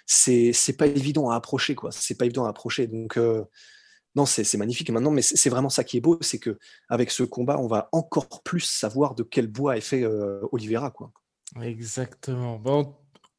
C'est 0.05 0.53
c'est 0.53 0.73
pas 0.73 0.85
évident 0.85 1.31
à 1.31 1.35
approcher 1.35 1.73
quoi. 1.73 1.91
C'est 1.91 2.15
pas 2.15 2.25
évident 2.25 2.45
à 2.45 2.49
approcher. 2.49 2.85
Donc 2.85 3.17
euh, 3.17 3.43
non, 4.19 4.25
c'est 4.25 4.57
magnifique. 4.57 4.89
maintenant, 4.89 5.11
mais 5.11 5.21
c'est 5.21 5.49
vraiment 5.49 5.69
ça 5.69 5.85
qui 5.85 5.95
est 5.95 6.01
beau, 6.01 6.17
c'est 6.19 6.39
que 6.39 6.59
avec 6.89 7.09
ce 7.09 7.23
combat, 7.23 7.57
on 7.57 7.67
va 7.67 7.87
encore 7.93 8.43
plus 8.43 8.59
savoir 8.59 9.15
de 9.15 9.23
quel 9.23 9.47
bois 9.47 9.77
est 9.77 9.81
fait 9.81 10.03
euh, 10.03 10.41
Oliveira, 10.51 10.91
quoi. 10.91 11.11
Exactement. 11.61 12.59
Bon, 12.59 12.97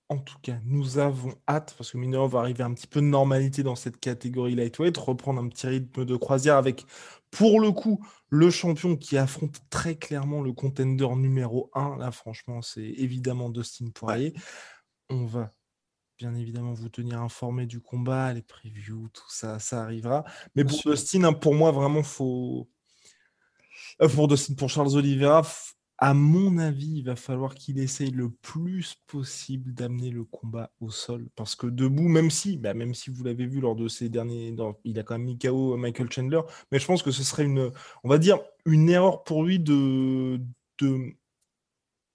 en 0.09 0.17
tout 0.17 0.39
cas, 0.43 0.59
nous 0.65 0.97
avons 0.97 1.35
hâte, 1.47 1.75
parce 1.77 1.93
que 1.93 1.99
Mineur 1.99 2.29
va 2.29 2.41
arriver 2.41 2.65
un 2.65 2.73
petit 2.73 2.87
peu 2.87 3.01
de 3.01 3.07
normalité 3.07 3.63
dans 3.63 3.77
cette 3.77 4.01
catégorie 4.01 4.55
lightweight, 4.55 4.97
reprendre 4.97 5.43
un 5.43 5.49
petit 5.49 5.67
rythme 5.67 6.07
de 6.07 6.17
croisière 6.17 6.57
avec, 6.57 6.87
pour 7.31 7.61
le 7.61 7.73
coup, 7.73 8.03
le 8.31 8.51
champion 8.51 8.97
qui 8.97 9.19
affronte 9.19 9.59
très 9.69 9.97
clairement 9.97 10.41
le 10.41 10.55
contender 10.55 11.15
numéro 11.15 11.71
1. 11.75 11.99
Là, 11.99 12.11
franchement, 12.11 12.63
c'est 12.63 12.81
évidemment 12.81 13.51
Dustin 13.51 13.91
Poirier. 13.95 14.33
On 15.11 15.27
va 15.27 15.53
bien 16.21 16.35
évidemment 16.35 16.75
vous 16.75 16.91
tenir 16.91 17.21
informé 17.23 17.65
du 17.65 17.81
combat, 17.81 18.33
les 18.35 18.43
previews, 18.43 19.09
tout 19.09 19.31
ça, 19.31 19.59
ça 19.59 19.83
arrivera. 19.83 20.25
Mais 20.55 20.65
pour 20.65 20.79
Dustin, 20.85 21.25
hein, 21.25 21.33
pour 21.33 21.55
moi, 21.55 21.71
vraiment, 21.71 22.03
faut. 22.03 22.69
Euh, 24.03 24.09
pour 24.09 24.29
Dustin, 24.29 24.55
pour 24.55 24.69
Charles 24.69 24.95
Oliveira, 24.97 25.43
à 25.97 26.13
mon 26.13 26.59
avis, 26.59 26.99
il 26.99 27.05
va 27.05 27.17
falloir 27.17 27.55
qu'il 27.55 27.79
essaye 27.79 28.11
le 28.11 28.31
plus 28.31 28.97
possible 29.07 29.73
d'amener 29.73 30.11
le 30.11 30.25
combat 30.25 30.71
au 30.81 30.91
sol. 30.91 31.29
Parce 31.37 31.57
que 31.57 31.67
debout, 31.67 32.09
même 32.09 32.31
si, 32.31 32.59
bah, 32.59 32.75
même 32.75 32.95
si 32.95 33.09
vous 33.09 33.25
l'avez 33.25 33.47
vu 33.47 33.61
lors 33.61 33.75
de 33.75 33.89
ces 33.89 34.11
derniers. 34.11 34.55
il 34.85 34.99
a 34.99 35.03
quand 35.03 35.15
même 35.15 35.25
mis 35.25 35.39
KO 35.39 35.77
Michael 35.79 36.13
Chandler, 36.13 36.43
mais 36.71 36.79
je 36.79 36.87
pense 36.87 37.03
que 37.03 37.11
ce 37.11 37.23
serait 37.23 37.45
une. 37.45 37.71
On 38.05 38.11
va 38.11 38.19
dire 38.19 38.39
une 38.67 38.91
erreur 38.91 39.25
pour 39.25 39.43
lui 39.43 39.59
de. 39.59 40.39
de 40.81 41.15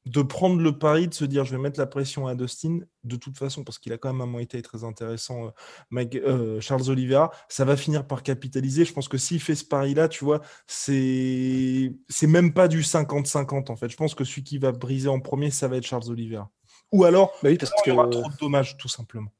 de 0.05 0.21
prendre 0.21 0.61
le 0.61 0.77
pari, 0.77 1.07
de 1.07 1.13
se 1.13 1.25
dire 1.25 1.45
je 1.45 1.51
vais 1.55 1.61
mettre 1.61 1.79
la 1.79 1.87
pression 1.87 2.27
à 2.27 2.35
Dustin, 2.35 2.79
de 3.03 3.15
toute 3.15 3.37
façon, 3.37 3.63
parce 3.63 3.79
qu'il 3.79 3.91
a 3.91 3.97
quand 3.97 4.13
même 4.13 4.21
un 4.21 4.31
Muay 4.31 4.45
très 4.45 4.83
intéressant, 4.83 5.51
euh, 5.93 6.05
euh, 6.15 6.61
Charles 6.61 6.89
Oliveira, 6.89 7.31
ça 7.49 7.65
va 7.65 7.75
finir 7.75 8.05
par 8.05 8.21
capitaliser. 8.21 8.85
Je 8.85 8.93
pense 8.93 9.07
que 9.07 9.17
s'il 9.17 9.39
fait 9.41 9.55
ce 9.55 9.65
pari-là, 9.65 10.07
tu 10.07 10.23
vois, 10.23 10.41
c'est 10.67 11.93
c'est 12.07 12.27
même 12.27 12.53
pas 12.53 12.67
du 12.67 12.81
50-50 12.81 13.71
en 13.71 13.75
fait. 13.75 13.89
Je 13.89 13.97
pense 13.97 14.13
que 14.13 14.23
celui 14.23 14.43
qui 14.43 14.57
va 14.59 14.71
briser 14.71 15.09
en 15.09 15.19
premier, 15.19 15.49
ça 15.49 15.67
va 15.67 15.77
être 15.77 15.85
Charles 15.85 16.09
Oliveira. 16.09 16.51
Ou 16.91 17.03
alors, 17.03 17.31
bah 17.41 17.49
oui, 17.49 17.57
parce 17.57 17.71
y 17.85 17.91
aura 17.91 18.07
trop 18.07 18.29
de 18.29 18.37
dommages, 18.39 18.77
tout 18.77 18.87
simplement. 18.87 19.31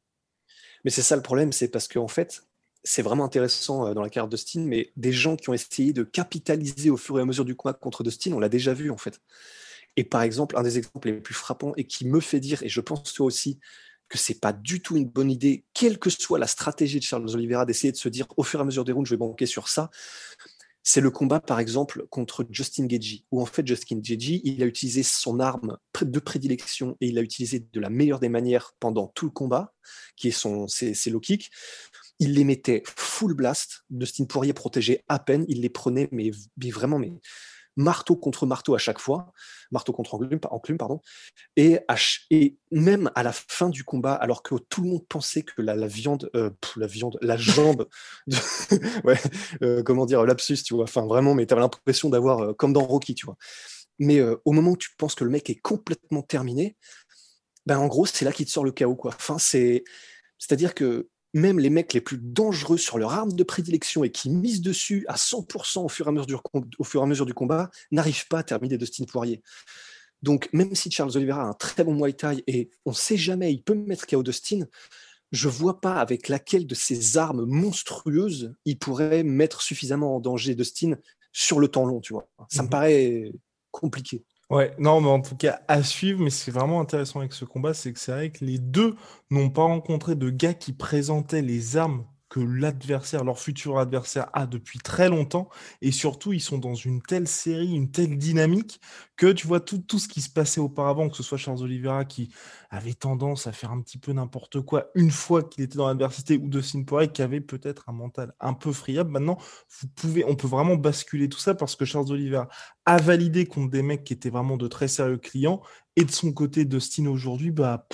Mais 0.83 0.91
c'est 0.91 1.03
ça 1.03 1.15
le 1.15 1.21
problème, 1.21 1.51
c'est 1.51 1.67
parce 1.67 1.87
qu'en 1.87 2.07
fait, 2.07 2.43
c'est 2.83 3.01
vraiment 3.01 3.25
intéressant 3.25 3.87
euh, 3.87 3.93
dans 3.93 4.01
la 4.01 4.09
carrière 4.09 4.29
de 4.29 4.35
Dustin, 4.35 4.61
mais 4.61 4.91
des 4.95 5.11
gens 5.11 5.35
qui 5.35 5.49
ont 5.49 5.53
essayé 5.53 5.93
de 5.93 6.03
capitaliser 6.03 6.89
au 6.89 6.97
fur 6.97 7.17
et 7.19 7.21
à 7.21 7.25
mesure 7.25 7.45
du 7.45 7.55
combat 7.55 7.73
contre 7.73 8.03
Dustin, 8.03 8.33
on 8.33 8.39
l'a 8.39 8.49
déjà 8.49 8.73
vu 8.73 8.91
en 8.91 8.97
fait. 8.97 9.19
Et 9.97 10.03
par 10.03 10.21
exemple, 10.21 10.57
un 10.57 10.63
des 10.63 10.77
exemples 10.77 11.09
les 11.09 11.21
plus 11.21 11.33
frappants 11.33 11.73
et 11.77 11.85
qui 11.85 12.05
me 12.05 12.19
fait 12.19 12.39
dire, 12.39 12.61
et 12.63 12.69
je 12.69 12.81
pense 12.81 13.13
toi 13.13 13.25
aussi, 13.25 13.59
que 14.09 14.17
c'est 14.17 14.39
pas 14.39 14.53
du 14.53 14.81
tout 14.81 14.97
une 14.97 15.07
bonne 15.07 15.31
idée, 15.31 15.65
quelle 15.73 15.97
que 15.97 16.09
soit 16.09 16.39
la 16.39 16.47
stratégie 16.47 16.99
de 16.99 17.03
Charles 17.03 17.29
Oliveira, 17.33 17.65
d'essayer 17.65 17.91
de 17.91 17.97
se 17.97 18.09
dire 18.09 18.27
au 18.37 18.43
fur 18.43 18.59
et 18.59 18.61
à 18.61 18.65
mesure 18.65 18.83
des 18.83 18.91
rounds, 18.91 19.07
je 19.07 19.15
vais 19.15 19.19
banquer 19.19 19.45
sur 19.45 19.67
ça. 19.67 19.89
C'est 20.87 21.01
le 21.01 21.09
combat, 21.09 21.39
par 21.39 21.59
exemple, 21.59 22.05
contre 22.11 22.45
Justin 22.51 22.85
Gagey, 22.85 23.25
où 23.31 23.41
en 23.41 23.47
fait, 23.47 23.65
Justin 23.65 23.97
Gagey, 24.01 24.41
il 24.43 24.61
a 24.61 24.67
utilisé 24.67 25.01
son 25.01 25.39
arme 25.39 25.79
de 25.99 26.19
prédilection 26.19 26.95
et 27.01 27.07
il 27.07 27.15
l'a 27.15 27.21
utilisé 27.21 27.59
de 27.59 27.79
la 27.79 27.89
meilleure 27.89 28.19
des 28.19 28.29
manières 28.29 28.73
pendant 28.79 29.07
tout 29.07 29.25
le 29.25 29.31
combat, 29.31 29.73
qui 30.15 30.27
est 30.27 30.31
son, 30.31 30.67
ses, 30.67 30.93
low 31.09 31.19
kicks. 31.19 31.49
Il 32.19 32.35
les 32.35 32.43
mettait 32.43 32.83
full 32.95 33.33
blast. 33.33 33.83
Justin 33.97 34.25
Poirier 34.25 34.53
protégeait 34.53 35.03
à 35.07 35.17
peine. 35.17 35.43
Il 35.47 35.61
les 35.61 35.69
prenait, 35.69 36.07
mais, 36.11 36.29
mais 36.63 36.69
vraiment, 36.69 36.99
mais 36.99 37.13
marteau 37.75 38.15
contre 38.15 38.45
marteau 38.45 38.75
à 38.75 38.77
chaque 38.77 38.99
fois, 38.99 39.33
marteau 39.71 39.93
contre 39.93 40.15
enclume, 40.15 40.77
pardon, 40.77 41.01
et, 41.55 41.79
même 42.71 43.11
à 43.15 43.23
la 43.23 43.31
fin 43.31 43.69
du 43.69 43.83
combat, 43.83 44.13
alors 44.13 44.43
que 44.43 44.55
tout 44.55 44.81
le 44.81 44.89
monde 44.89 45.07
pensait 45.07 45.43
que 45.43 45.61
la, 45.61 45.87
viande, 45.87 46.29
euh, 46.35 46.49
la 46.77 46.87
viande, 46.87 47.17
la 47.21 47.37
jambe, 47.37 47.87
euh, 49.61 49.83
comment 49.83 50.05
dire, 50.05 50.25
lapsus, 50.25 50.63
tu 50.63 50.73
vois, 50.73 50.83
enfin 50.83 51.05
vraiment, 51.05 51.33
mais 51.33 51.45
tu 51.45 51.53
avais 51.53 51.61
l'impression 51.61 52.09
d'avoir, 52.09 52.39
euh, 52.39 52.53
comme 52.53 52.73
dans 52.73 52.83
Rocky, 52.83 53.15
tu 53.15 53.25
vois. 53.25 53.37
Mais 53.97 54.19
au 54.43 54.51
moment 54.51 54.71
où 54.71 54.77
tu 54.77 54.89
penses 54.97 55.15
que 55.15 55.23
le 55.23 55.29
mec 55.29 55.49
est 55.49 55.55
complètement 55.55 56.21
terminé, 56.21 56.75
ben 57.65 57.79
en 57.79 57.87
gros, 57.87 58.05
c'est 58.05 58.25
là 58.25 58.33
qu'il 58.33 58.45
te 58.45 58.51
sort 58.51 58.65
le 58.65 58.73
chaos, 58.73 58.95
quoi. 58.95 59.15
C'est, 59.37 59.85
c'est-à-dire 60.37 60.73
que 60.73 61.07
même 61.35 61.59
les 61.59 61.69
mecs 61.69 61.93
les 61.93 61.99
plus 61.99 62.17
dangereux 62.17 62.77
sur 62.77 62.97
leur 62.97 63.11
arme 63.11 63.33
de 63.33 63.43
prédilection 63.43 64.05
et 64.05 64.09
qui 64.09 64.29
misent 64.29 64.61
dessus 64.61 65.05
à 65.09 65.15
100% 65.15 65.83
au 65.83 65.89
fur 65.89 66.07
et 66.07 66.09
à 66.09 66.11
mesure 66.13 66.25
du, 66.25 66.35
au 66.79 66.83
fur 66.85 67.01
et 67.01 67.03
à 67.03 67.05
mesure 67.05 67.25
du 67.25 67.33
combat 67.33 67.69
n'arrivent 67.91 68.27
pas 68.29 68.39
à 68.39 68.43
terminer 68.43 68.77
Dustin 68.77 69.03
Poirier. 69.03 69.43
Donc, 70.21 70.49
même 70.53 70.73
si 70.75 70.89
Charles 70.89 71.11
Oliveira 71.17 71.41
a 71.41 71.45
un 71.47 71.53
très 71.53 71.83
bon 71.83 71.93
Muay 71.93 72.13
Thai 72.13 72.41
et 72.47 72.69
on 72.85 72.91
ne 72.91 72.95
sait 72.95 73.17
jamais, 73.17 73.51
il 73.51 73.61
peut 73.61 73.75
mettre 73.75 74.07
KO 74.07 74.23
Dustin, 74.23 74.61
je 75.33 75.49
vois 75.49 75.81
pas 75.81 75.95
avec 75.99 76.29
laquelle 76.29 76.65
de 76.67 76.73
ces 76.73 77.17
armes 77.17 77.45
monstrueuses 77.45 78.55
il 78.63 78.79
pourrait 78.79 79.23
mettre 79.23 79.61
suffisamment 79.61 80.15
en 80.15 80.21
danger 80.21 80.55
Dustin 80.55 80.95
sur 81.33 81.59
le 81.59 81.67
temps 81.67 81.85
long, 81.85 81.99
tu 81.99 82.13
vois. 82.13 82.29
Ça 82.47 82.61
me 82.61 82.67
mhm. 82.67 82.69
paraît 82.69 83.31
compliqué. 83.71 84.23
Ouais, 84.51 84.75
non, 84.77 85.01
mais 85.01 85.09
en 85.09 85.21
tout 85.21 85.35
cas, 85.35 85.61
à 85.67 85.81
suivre, 85.83 86.21
mais 86.23 86.29
c'est 86.29 86.51
vraiment 86.51 86.79
intéressant 86.79 87.19
avec 87.19 87.33
ce 87.33 87.45
combat, 87.45 87.73
c'est 87.73 87.93
que 87.93 87.99
c'est 87.99 88.11
vrai 88.11 88.31
que 88.31 88.45
les 88.45 88.59
deux 88.59 88.95
n'ont 89.31 89.49
pas 89.49 89.63
rencontré 89.63 90.15
de 90.15 90.29
gars 90.29 90.53
qui 90.53 90.71
présentaient 90.71 91.41
les 91.41 91.77
armes 91.77 92.05
que 92.35 92.41
l'adversaire, 92.41 93.23
leur 93.23 93.39
futur 93.39 93.79
adversaire 93.79 94.27
a 94.33 94.45
depuis 94.45 94.79
très 94.79 95.07
longtemps. 95.07 95.47
Et 95.81 95.93
surtout, 95.93 96.33
ils 96.33 96.41
sont 96.41 96.57
dans 96.57 96.73
une 96.73 97.01
telle 97.01 97.29
série, 97.29 97.73
une 97.73 97.91
telle 97.91 98.17
dynamique 98.17 98.81
que 99.15 99.31
tu 99.31 99.47
vois 99.47 99.61
tout, 99.61 99.77
tout 99.77 99.99
ce 99.99 100.09
qui 100.09 100.19
se 100.19 100.29
passait 100.29 100.59
auparavant, 100.59 101.07
que 101.07 101.15
ce 101.15 101.23
soit 101.23 101.37
Charles 101.37 101.61
Oliveira 101.63 102.03
qui 102.03 102.33
avait 102.69 102.93
tendance 102.93 103.47
à 103.47 103.53
faire 103.53 103.71
un 103.71 103.81
petit 103.81 103.97
peu 103.97 104.11
n'importe 104.11 104.59
quoi 104.59 104.87
une 104.95 105.11
fois 105.11 105.43
qu'il 105.43 105.63
était 105.63 105.77
dans 105.77 105.87
l'adversité 105.87 106.35
ou 106.35 106.49
de 106.49 106.61
Poirier 106.83 107.09
qui 107.09 107.21
avait 107.21 107.39
peut-être 107.39 107.87
un 107.87 107.93
mental 107.93 108.33
un 108.41 108.53
peu 108.53 108.73
friable. 108.73 109.11
Maintenant, 109.11 109.37
vous 109.79 109.87
pouvez, 109.95 110.25
on 110.25 110.35
peut 110.35 110.47
vraiment 110.47 110.75
basculer 110.75 111.29
tout 111.29 111.39
ça 111.39 111.55
parce 111.55 111.77
que 111.77 111.85
Charles 111.85 112.11
Oliveira 112.11 112.49
a 112.85 112.97
validé 112.97 113.45
contre 113.45 113.71
des 113.71 113.81
mecs 113.81 114.03
qui 114.03 114.11
étaient 114.11 114.29
vraiment 114.29 114.57
de 114.57 114.67
très 114.67 114.89
sérieux 114.89 115.19
clients. 115.19 115.61
Et 115.95 116.03
de 116.03 116.11
son 116.11 116.33
côté, 116.33 116.65
Dustin 116.65 117.05
aujourd'hui, 117.07 117.51
bah. 117.51 117.87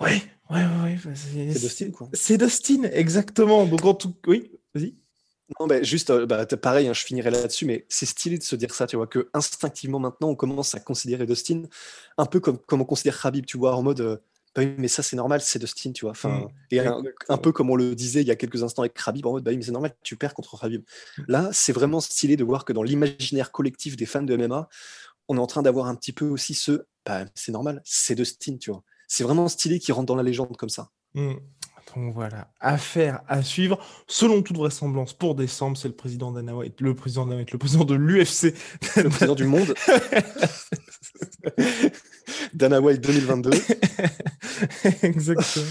Ouais, 0.00 0.22
ouais, 0.50 0.64
ouais. 0.82 0.98
Bah, 1.04 1.10
c'est 1.14 1.46
Dustin, 1.46 1.90
quoi. 1.90 2.08
C'est 2.12 2.38
Dustin, 2.38 2.84
exactement. 2.84 3.66
Donc, 3.66 3.84
en 3.84 3.94
tout 3.94 4.14
oui, 4.26 4.50
vas-y. 4.74 4.94
Non, 5.60 5.66
bah, 5.66 5.82
juste, 5.82 6.10
euh, 6.10 6.26
bah, 6.26 6.46
pareil, 6.46 6.88
hein, 6.88 6.94
je 6.94 7.04
finirai 7.04 7.30
là-dessus, 7.30 7.66
mais 7.66 7.84
c'est 7.88 8.06
stylé 8.06 8.38
de 8.38 8.42
se 8.42 8.56
dire 8.56 8.74
ça, 8.74 8.86
tu 8.86 8.96
vois, 8.96 9.06
que 9.06 9.28
instinctivement 9.34 9.98
maintenant, 9.98 10.30
on 10.30 10.34
commence 10.34 10.74
à 10.74 10.80
considérer 10.80 11.26
Dustin 11.26 11.64
un 12.16 12.26
peu 12.26 12.40
comme, 12.40 12.58
comme 12.58 12.80
on 12.80 12.86
considère 12.86 13.20
Khabib, 13.20 13.44
tu 13.44 13.58
vois, 13.58 13.76
en 13.76 13.82
mode, 13.82 14.00
euh, 14.00 14.16
bah 14.54 14.62
mais 14.78 14.88
ça 14.88 15.02
c'est 15.02 15.16
normal, 15.16 15.40
c'est 15.42 15.58
Dustin, 15.58 15.92
tu 15.92 16.06
vois. 16.06 16.12
Enfin, 16.12 16.30
mmh, 16.30 16.48
et 16.70 16.80
un, 17.28 17.38
peu 17.38 17.52
comme 17.52 17.70
on 17.70 17.76
le 17.76 17.94
disait 17.94 18.22
il 18.22 18.28
y 18.28 18.30
a 18.30 18.36
quelques 18.36 18.62
instants 18.62 18.82
avec 18.82 18.94
Khabib, 18.94 19.26
en 19.26 19.32
mode, 19.32 19.44
bah 19.44 19.50
mais 19.54 19.62
c'est 19.62 19.72
normal, 19.72 19.94
tu 20.02 20.16
perds 20.16 20.32
contre 20.32 20.58
Khabib. 20.58 20.82
Mmh. 21.18 21.22
Là, 21.28 21.50
c'est 21.52 21.72
vraiment 21.72 22.00
stylé 22.00 22.36
de 22.36 22.44
voir 22.44 22.64
que 22.64 22.72
dans 22.72 22.82
l'imaginaire 22.82 23.52
collectif 23.52 23.96
des 23.96 24.06
fans 24.06 24.22
de 24.22 24.36
MMA, 24.36 24.68
on 25.28 25.36
est 25.36 25.40
en 25.40 25.46
train 25.46 25.62
d'avoir 25.62 25.86
un 25.86 25.94
petit 25.94 26.12
peu 26.12 26.26
aussi 26.26 26.54
ce, 26.54 26.86
bah, 27.04 27.26
c'est 27.34 27.52
normal, 27.52 27.82
c'est 27.84 28.14
Dustin, 28.14 28.56
tu 28.56 28.70
vois 28.70 28.82
c'est 29.08 29.24
vraiment 29.24 29.48
stylé 29.48 29.78
qui 29.78 29.92
rentre 29.92 30.06
dans 30.06 30.16
la 30.16 30.22
légende 30.22 30.56
comme 30.56 30.68
ça. 30.68 30.90
Mmh. 31.14 31.34
Donc 31.94 32.12
voilà, 32.12 32.50
affaire 32.60 33.20
à 33.28 33.42
suivre. 33.42 33.78
Selon 34.08 34.42
toute 34.42 34.56
vraisemblance, 34.56 35.12
pour 35.12 35.34
décembre, 35.34 35.76
c'est 35.76 35.88
le 35.88 35.94
président 35.94 36.32
Dana 36.32 36.56
White, 36.56 36.80
le 36.80 36.94
président 36.94 37.24
Dana 37.24 37.38
White, 37.38 37.52
le 37.52 37.58
président 37.58 37.84
de 37.84 37.94
l'UFC. 37.94 38.54
Le 38.96 39.08
président 39.08 39.34
du 39.34 39.44
monde. 39.44 39.74
Dana 42.54 42.80
White 42.80 43.00
2022. 43.00 43.50
Exactement. 45.02 45.66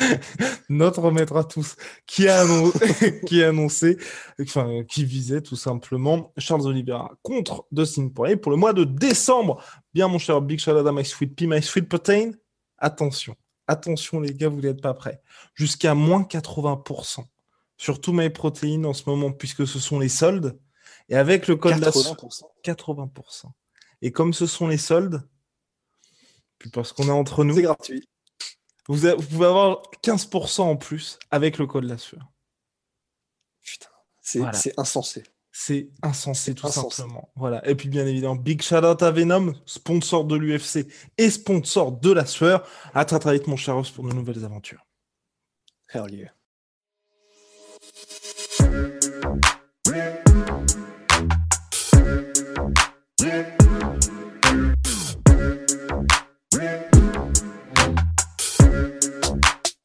Notre 0.68 1.10
maître 1.10 1.36
à 1.36 1.44
tous, 1.44 1.76
qui 2.06 2.28
a, 2.28 2.44
annon- 2.44 2.72
qui 3.26 3.42
a 3.42 3.48
annoncé, 3.48 3.98
enfin, 4.40 4.84
qui 4.84 5.04
visait 5.04 5.40
tout 5.42 5.56
simplement 5.56 6.32
Charles 6.38 6.66
Oliveira 6.66 7.12
contre 7.22 7.66
Dustin 7.72 8.08
Poirier 8.08 8.36
pour 8.36 8.50
le 8.50 8.56
mois 8.56 8.72
de 8.72 8.84
décembre. 8.84 9.62
Bien, 9.94 10.08
mon 10.08 10.18
cher 10.18 10.40
Big 10.40 10.58
Shout 10.58 10.72
out 10.72 10.86
à 10.86 10.92
My 10.92 11.04
Sweet 11.04 11.34
Pea, 11.36 11.46
My 11.46 11.62
Sweet 11.62 11.88
Protein. 11.88 12.32
Attention, 12.78 13.36
attention, 13.66 14.20
les 14.20 14.32
gars, 14.32 14.48
vous 14.48 14.60
n'êtes 14.60 14.80
pas 14.80 14.94
prêts. 14.94 15.20
Jusqu'à 15.54 15.94
moins 15.94 16.22
80% 16.22 17.24
sur 17.76 18.00
tout 18.00 18.12
My 18.12 18.30
Protein 18.30 18.84
en 18.84 18.94
ce 18.94 19.08
moment, 19.08 19.32
puisque 19.32 19.66
ce 19.66 19.78
sont 19.78 19.98
les 19.98 20.08
soldes. 20.08 20.58
Et 21.08 21.16
avec 21.16 21.48
le 21.48 21.56
code 21.56 21.78
la 21.78 21.90
80%. 21.90 22.42
80%. 22.64 23.44
Et 24.02 24.12
comme 24.12 24.32
ce 24.32 24.46
sont 24.46 24.68
les 24.68 24.78
soldes, 24.78 25.22
puis 26.58 26.70
parce 26.70 26.92
qu'on 26.92 27.08
est 27.08 27.10
entre 27.10 27.42
nous, 27.42 27.54
C'est 27.54 27.62
gratuit. 27.62 28.08
Vous, 28.90 29.06
a- 29.06 29.14
vous 29.14 29.22
pouvez 29.26 29.46
avoir 29.46 29.82
15% 30.02 30.62
en 30.62 30.76
plus 30.76 31.18
avec 31.30 31.58
le 31.58 31.66
code 31.66 31.84
la 31.84 31.96
sueur. 31.96 32.28
Putain, 33.62 33.86
c'est 34.20 34.40
Voilà. 34.40 34.58
insensé. 34.76 35.22
C'est 35.52 35.90
insensé, 36.02 36.54
tout 36.54 36.66
insensé. 36.66 36.96
simplement. 37.02 37.30
Voilà. 37.36 37.66
Et 37.68 37.74
puis, 37.74 37.88
bien 37.88 38.06
évidemment, 38.06 38.36
big 38.36 38.62
shout 38.62 38.84
out 38.84 39.02
à 39.02 39.10
Venom, 39.10 39.52
sponsor 39.66 40.24
de 40.24 40.36
l'UFC 40.36 40.86
et 41.18 41.30
sponsor 41.30 41.92
de 41.92 42.12
la 42.12 42.24
sueur. 42.26 42.66
À 42.94 43.04
très 43.04 43.18
très 43.18 43.34
vite, 43.34 43.46
mon 43.46 43.56
cher 43.56 43.74
Ross, 43.76 43.90
pour 43.90 44.04
de 44.08 44.12
nouvelles 44.12 44.44
aventures. 44.44 44.84
Hell 45.92 46.12
yeah. 46.14 46.32